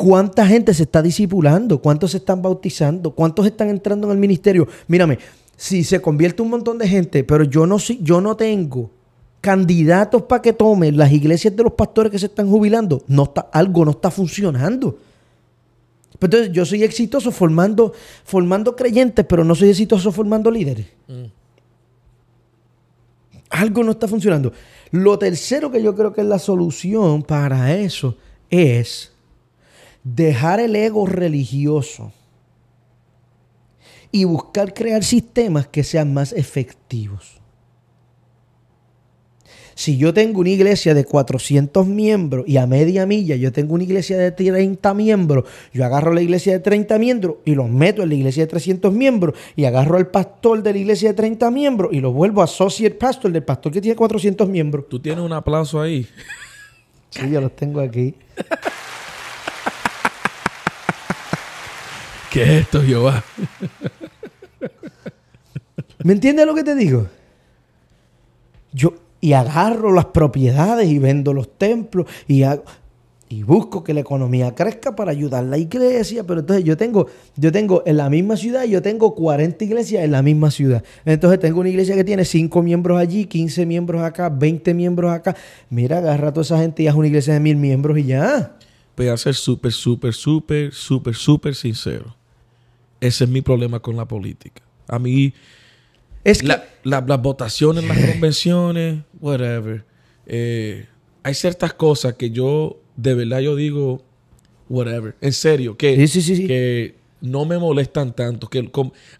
[0.01, 1.81] ¿Cuánta gente se está discipulando?
[1.81, 3.11] ¿Cuántos se están bautizando?
[3.11, 4.65] ¿Cuántos están entrando en el ministerio?
[4.87, 5.19] Mírame,
[5.57, 8.91] si se convierte un montón de gente, pero yo no, yo no tengo
[9.41, 13.49] candidatos para que tomen las iglesias de los pastores que se están jubilando, no está,
[13.51, 14.97] algo no está funcionando.
[16.17, 17.91] Pues entonces yo soy exitoso formando,
[18.23, 20.85] formando creyentes, pero no soy exitoso formando líderes.
[23.49, 24.53] Algo no está funcionando.
[24.91, 28.15] Lo tercero que yo creo que es la solución para eso
[28.49, 29.11] es
[30.15, 32.11] dejar el ego religioso
[34.11, 37.39] y buscar crear sistemas que sean más efectivos.
[39.75, 43.85] Si yo tengo una iglesia de 400 miembros y a media milla yo tengo una
[43.85, 48.09] iglesia de 30 miembros, yo agarro la iglesia de 30 miembros y los meto en
[48.09, 51.93] la iglesia de 300 miembros y agarro al pastor de la iglesia de 30 miembros
[51.93, 54.89] y lo vuelvo associate pastor del pastor que tiene 400 miembros.
[54.89, 56.05] Tú tienes un aplauso ahí.
[57.09, 58.15] Sí, yo los tengo aquí.
[62.31, 63.23] ¿Qué es esto, Jehová?
[66.03, 67.07] ¿Me entiendes lo que te digo?
[68.71, 72.43] Yo, y agarro las propiedades y vendo los templos y
[73.31, 77.05] y busco que la economía crezca para ayudar a la iglesia, pero entonces yo tengo
[77.35, 80.83] yo tengo en la misma ciudad, yo tengo 40 iglesias en la misma ciudad.
[81.05, 85.35] Entonces tengo una iglesia que tiene 5 miembros allí, 15 miembros acá, 20 miembros acá.
[85.69, 88.57] Mira, agarra a toda esa gente y haz una iglesia de mil miembros y ya.
[88.97, 92.18] Voy a ser súper, súper, súper, súper, súper sincero.
[93.01, 94.61] Ese es mi problema con la política.
[94.87, 95.33] A mí
[96.23, 99.85] es la, las votaciones, las convenciones, whatever.
[100.25, 100.85] Eh,
[101.23, 104.03] hay ciertas cosas que yo, de verdad, yo digo,
[104.67, 105.15] whatever.
[105.21, 108.49] En serio, que, que no me molestan tanto.
[108.49, 108.69] Que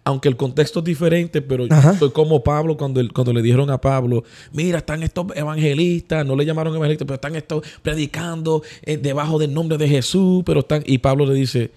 [0.04, 3.80] aunque el contexto es diferente, pero yo soy como Pablo cuando, cuando le dijeron a
[3.80, 9.38] Pablo, mira, están estos evangelistas, no le llamaron evangelistas, pero están estos predicando eh, debajo
[9.38, 11.70] del nombre de Jesús, pero están, y Pablo le dice,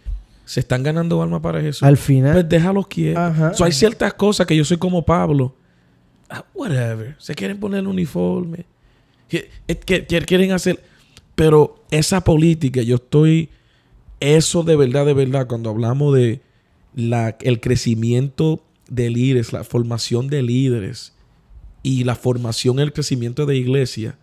[0.46, 1.84] se están ganando alma para Jesús.
[1.84, 2.34] Al final.
[2.34, 3.62] Pues déjalos quietos.
[3.62, 5.56] hay ciertas cosas que yo soy como Pablo.
[6.30, 7.16] Ah, whatever.
[7.20, 8.66] Se quieren poner el uniforme.
[9.28, 9.50] Que,
[10.26, 10.84] quieren hacer.
[11.36, 13.50] Pero esa política, yo estoy.
[14.20, 16.42] Eso de verdad, de verdad, cuando hablamos de
[16.96, 21.14] la, el crecimiento de líderes, la formación de líderes
[21.82, 24.18] y la formación, el crecimiento de iglesia,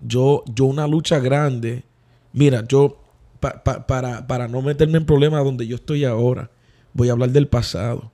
[0.00, 1.84] yo, yo una lucha grande.
[2.32, 3.01] Mira, yo
[3.42, 6.50] para, para no meterme en problemas donde yo estoy ahora,
[6.94, 8.12] voy a hablar del pasado.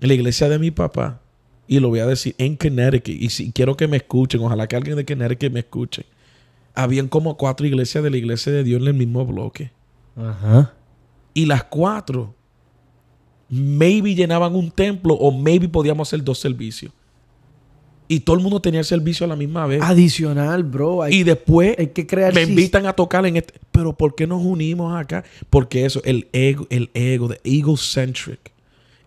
[0.00, 1.20] En la iglesia de mi papá,
[1.68, 4.76] y lo voy a decir en Connecticut, y si quiero que me escuchen, ojalá que
[4.76, 6.06] alguien de Connecticut me escuche.
[6.74, 9.70] Habían como cuatro iglesias de la iglesia de Dios en el mismo bloque.
[10.16, 10.72] Ajá.
[11.34, 12.34] Y las cuatro,
[13.48, 16.92] maybe llenaban un templo o maybe podíamos hacer dos servicios
[18.12, 19.80] y todo el mundo tenía el servicio a la misma vez.
[19.82, 21.08] Adicional, bro.
[21.08, 23.54] y después hay que crear me invitan a tocar en este.
[23.70, 25.24] Pero ¿por qué nos unimos acá?
[25.48, 28.52] Porque eso, el ego, el ego, de egocentric.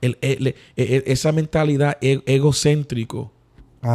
[0.01, 3.31] El, e, e, esa mentalidad e, egocéntrico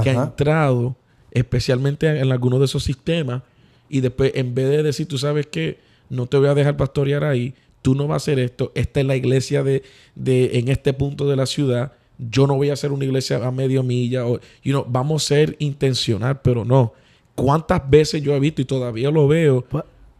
[0.04, 0.96] que ha entrado,
[1.32, 3.42] especialmente en, algunos de esos sistemas.
[3.88, 7.24] Y después, en vez de decir, tú sabes que no te voy a dejar pastorear
[7.24, 9.82] ahí, tú no vas a hacer esto, esta es la iglesia de,
[10.14, 11.94] de en este punto de la ciudad
[12.28, 15.28] yo no voy a hacer una iglesia a medio milla, o, you know, vamos a
[15.28, 16.92] ser intencional, pero no.
[17.34, 19.64] ¿Cuántas veces yo he visto y todavía lo veo?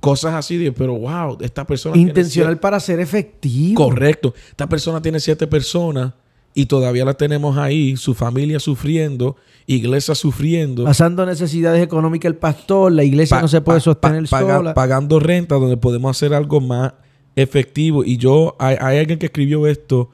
[0.01, 1.97] Cosas así de, pero wow, esta persona...
[1.97, 3.85] Intencional para ser efectivo.
[3.85, 4.33] Correcto.
[4.49, 6.15] Esta persona tiene siete personas
[6.55, 9.37] y todavía la tenemos ahí, su familia sufriendo,
[9.67, 10.85] iglesia sufriendo.
[10.85, 14.73] Pasando necesidades económicas el pastor, la iglesia no se puede sostener sola.
[14.73, 16.95] Pagando renta donde podemos hacer algo más
[17.37, 18.03] efectivo.
[18.03, 20.09] Y yo, hay, hay alguien que escribió esto,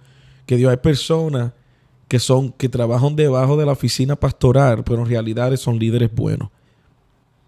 [0.47, 1.53] que dio, hay personas
[2.09, 6.51] que son que trabajan debajo de la oficina pastoral, pero en realidad son líderes buenos.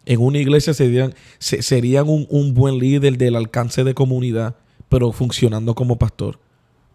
[0.04, 4.56] En una iglesia serían, serían un, un, buen líder del alcance de comunidad,
[4.88, 6.38] pero funcionando como pastor.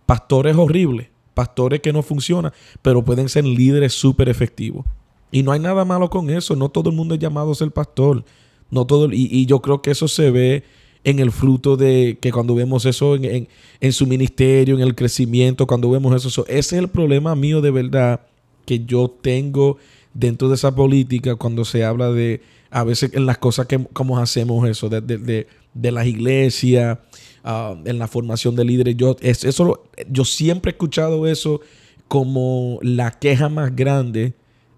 [0.06, 2.52] Pastores horribles, pastores que no funcionan,
[2.82, 4.86] pero pueden ser líderes súper efectivos.
[5.32, 6.56] Y no hay nada malo con eso.
[6.56, 8.26] No todo el mundo es llamado a ser pastor.
[8.70, 10.64] No todo, y, y yo creo que eso se ve
[11.04, 13.48] en el fruto de que cuando vemos eso en,
[13.92, 18.22] su ministerio, en el crecimiento, cuando vemos eso, ese es el problema mío de verdad
[18.66, 19.78] que yo tengo
[20.14, 24.18] dentro de esa política cuando se habla de a veces en las cosas que como
[24.18, 25.02] hacemos eso, de,
[25.74, 26.98] de, las iglesias,
[27.44, 28.96] ah, en la formación de líderes.
[28.98, 31.62] Yo, es, eso, yo siempre he escuchado eso
[32.08, 34.34] como la queja más grande,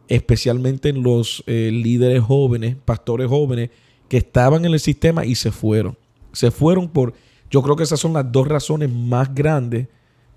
[0.07, 3.69] especialmente en los eh, líderes jóvenes, pastores jóvenes,
[4.09, 5.97] que estaban en el sistema y se fueron.
[6.35, 7.13] Se fueron por,
[7.49, 9.87] yo creo que esas son las dos razones más grandes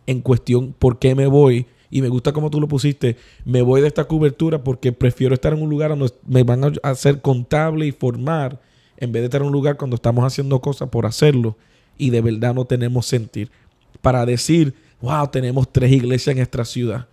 [0.07, 1.67] en cuestión por qué me voy.
[1.91, 5.55] Y me gusta como tú lo pusiste, me voy de esta cobertura porque prefiero estar
[5.55, 8.61] en un lugar donde me van a hacer contable y formar
[8.99, 11.57] en vez de estar en un lugar cuando estamos haciendo cosas por hacerlo
[11.97, 13.51] y de verdad no tenemos sentir.
[14.03, 17.07] Para decir, wow, tenemos tres iglesias en nuestra ciudad.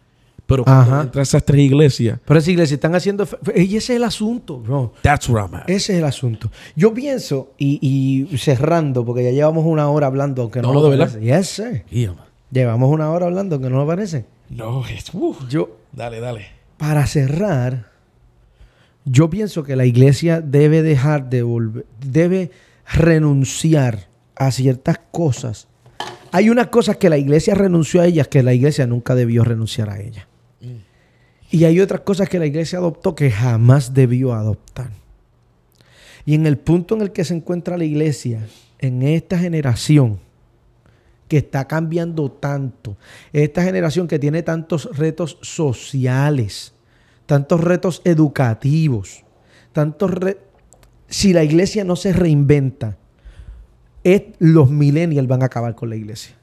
[0.45, 3.27] Pero cuando a esas tres iglesias, Pero esas iglesias están haciendo...
[3.55, 4.93] Y ese es el asunto, bro.
[5.01, 5.67] that's where I'm at.
[5.69, 6.51] Ese es el asunto.
[6.75, 10.89] Yo pienso, y, y cerrando, porque ya llevamos una hora hablando, aunque no, No, lo
[10.89, 11.19] ¿de verdad?
[11.19, 11.83] Yes, sir.
[11.89, 12.15] Yeah.
[12.51, 14.25] Llevamos una hora hablando, aunque no lo parece.
[14.49, 16.45] No, es, uh, Yo, dale, dale.
[16.77, 17.87] para cerrar,
[19.03, 22.51] yo pienso que la iglesia debe dejar de volver, debe
[22.93, 25.67] renunciar a ciertas cosas.
[26.31, 29.89] Hay unas cosas que la iglesia renunció a ellas que la iglesia nunca debió renunciar
[29.89, 30.27] a ellas.
[31.55, 34.89] Y hay otras cosas que la iglesia adoptó que jamás debió adoptar.
[36.25, 38.45] Y en el punto en el que se encuentra la iglesia,
[38.79, 40.19] en esta generación,
[41.29, 42.97] que está cambiando tanto,
[43.31, 46.73] esta generación que tiene tantos retos sociales,
[47.25, 49.23] tantos retos educativos,
[49.71, 50.39] tantos re-
[51.07, 52.97] si la iglesia no se reinventa,
[54.03, 56.35] es- los millennials van a acabar con la iglesia.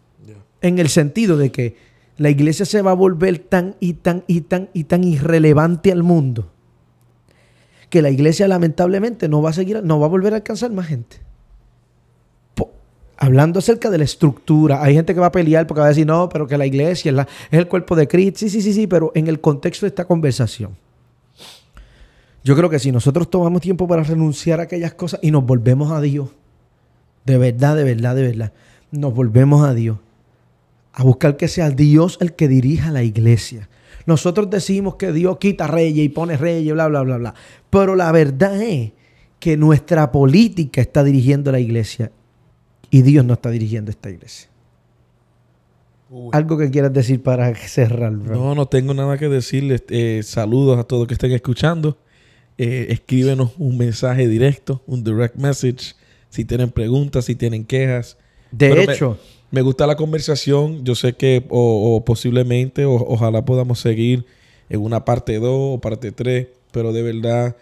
[0.62, 1.91] En el sentido de que
[2.22, 6.02] la iglesia se va a volver tan y tan y tan y tan irrelevante al
[6.02, 6.50] mundo
[7.90, 10.86] que la iglesia lamentablemente no va a seguir, no va a volver a alcanzar más
[10.86, 11.18] gente.
[13.18, 16.06] Hablando acerca de la estructura, hay gente que va a pelear porque va a decir,
[16.06, 18.40] no, pero que la iglesia es, la- es el cuerpo de Cristo.
[18.40, 20.70] Sí, sí, sí, sí, pero en el contexto de esta conversación,
[22.42, 25.92] yo creo que si nosotros tomamos tiempo para renunciar a aquellas cosas y nos volvemos
[25.92, 26.30] a Dios,
[27.24, 28.52] de verdad, de verdad, de verdad,
[28.90, 29.98] nos volvemos a Dios,
[30.92, 33.68] a buscar que sea Dios el que dirija la iglesia.
[34.06, 37.34] Nosotros decimos que Dios quita reyes y pone reyes, bla, bla, bla, bla.
[37.70, 38.92] Pero la verdad es
[39.38, 42.12] que nuestra política está dirigiendo la iglesia
[42.90, 44.48] y Dios no está dirigiendo esta iglesia.
[46.32, 48.36] Algo que quieras decir para cerrar, bro.
[48.36, 49.82] No, no tengo nada que decirles.
[49.88, 51.96] Eh, saludos a todos los que estén escuchando.
[52.58, 55.94] Eh, escríbenos un mensaje directo, un direct message.
[56.28, 58.18] Si tienen preguntas, si tienen quejas.
[58.50, 60.82] De Pero hecho, Me gusta la conversación.
[60.84, 64.24] Yo sé que o, o posiblemente, o- ojalá podamos seguir
[64.70, 66.46] en una parte 2 o parte 3.
[66.70, 67.56] Pero de verdad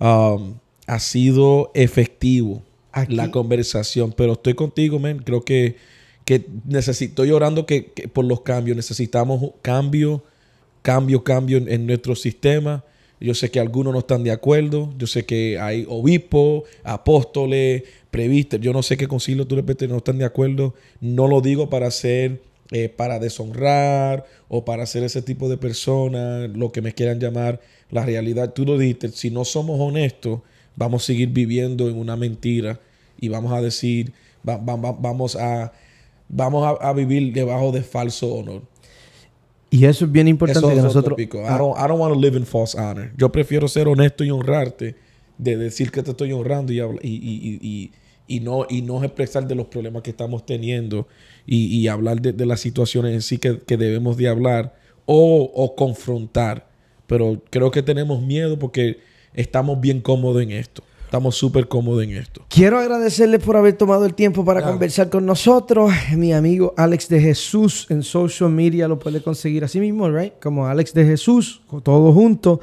[0.00, 0.54] um,
[0.88, 4.12] ha sido efectivo Aquí- la conversación.
[4.16, 5.18] Pero estoy contigo, men.
[5.18, 5.76] Creo que,
[6.24, 8.76] que necesito, estoy orando que, que por los cambios.
[8.76, 10.24] Necesitamos cambio,
[10.82, 12.82] cambio, cambio en, en nuestro sistema.
[13.20, 14.92] Yo sé que algunos no están de acuerdo.
[14.98, 17.84] Yo sé que hay obispos, apóstoles,
[18.16, 18.60] previstos.
[18.60, 20.74] Yo no sé qué concilio tú repetes, no están de acuerdo.
[21.00, 22.40] No lo digo para hacer,
[22.72, 27.60] eh, para deshonrar o para ser ese tipo de persona, lo que me quieran llamar.
[27.90, 30.40] La realidad, tú lo dijiste, si no somos honestos,
[30.76, 32.80] vamos a seguir viviendo en una mentira
[33.20, 34.12] y vamos a decir,
[34.48, 35.72] va- va- va- vamos a,
[36.28, 38.62] vamos a, a vivir debajo de falso honor.
[39.70, 41.10] y eso es bien importante Eso que nosotros...
[41.10, 41.42] tópico.
[41.46, 43.10] Ah, I don't, I don't want to live in false honor.
[43.16, 44.94] Yo prefiero ser honesto y honrarte
[45.38, 47.92] de decir que te estoy honrando y, y- y- y-
[48.28, 51.06] y no, y no expresar de los problemas que estamos teniendo
[51.46, 54.74] y, y hablar de, de las situaciones en sí que, que debemos de hablar
[55.04, 56.68] o, o confrontar.
[57.06, 58.98] Pero creo que tenemos miedo porque
[59.34, 60.82] estamos bien cómodos en esto.
[61.04, 62.44] Estamos súper cómodos en esto.
[62.48, 64.72] Quiero agradecerles por haber tomado el tiempo para Claro.
[64.74, 65.92] conversar con nosotros.
[66.16, 70.32] Mi amigo Alex de Jesús en social media lo puede conseguir así mismo, right?
[70.42, 72.58] Como Alex de Jesús, todo junto.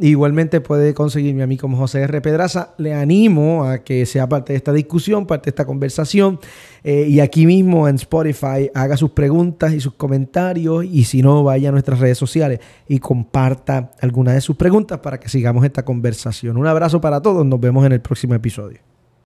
[0.00, 2.20] Igualmente puede conseguirme a mí como José R.
[2.20, 2.74] Pedraza.
[2.78, 6.40] Le animo a que sea parte de esta discusión, parte de esta conversación.
[6.84, 10.84] Eh, y aquí mismo en Spotify haga sus preguntas y sus comentarios.
[10.84, 15.20] Y si no, vaya a nuestras redes sociales y comparta alguna de sus preguntas para
[15.20, 16.56] que sigamos esta conversación.
[16.56, 17.44] Un abrazo para todos.
[17.44, 18.87] Nos vemos en el próximo episodio.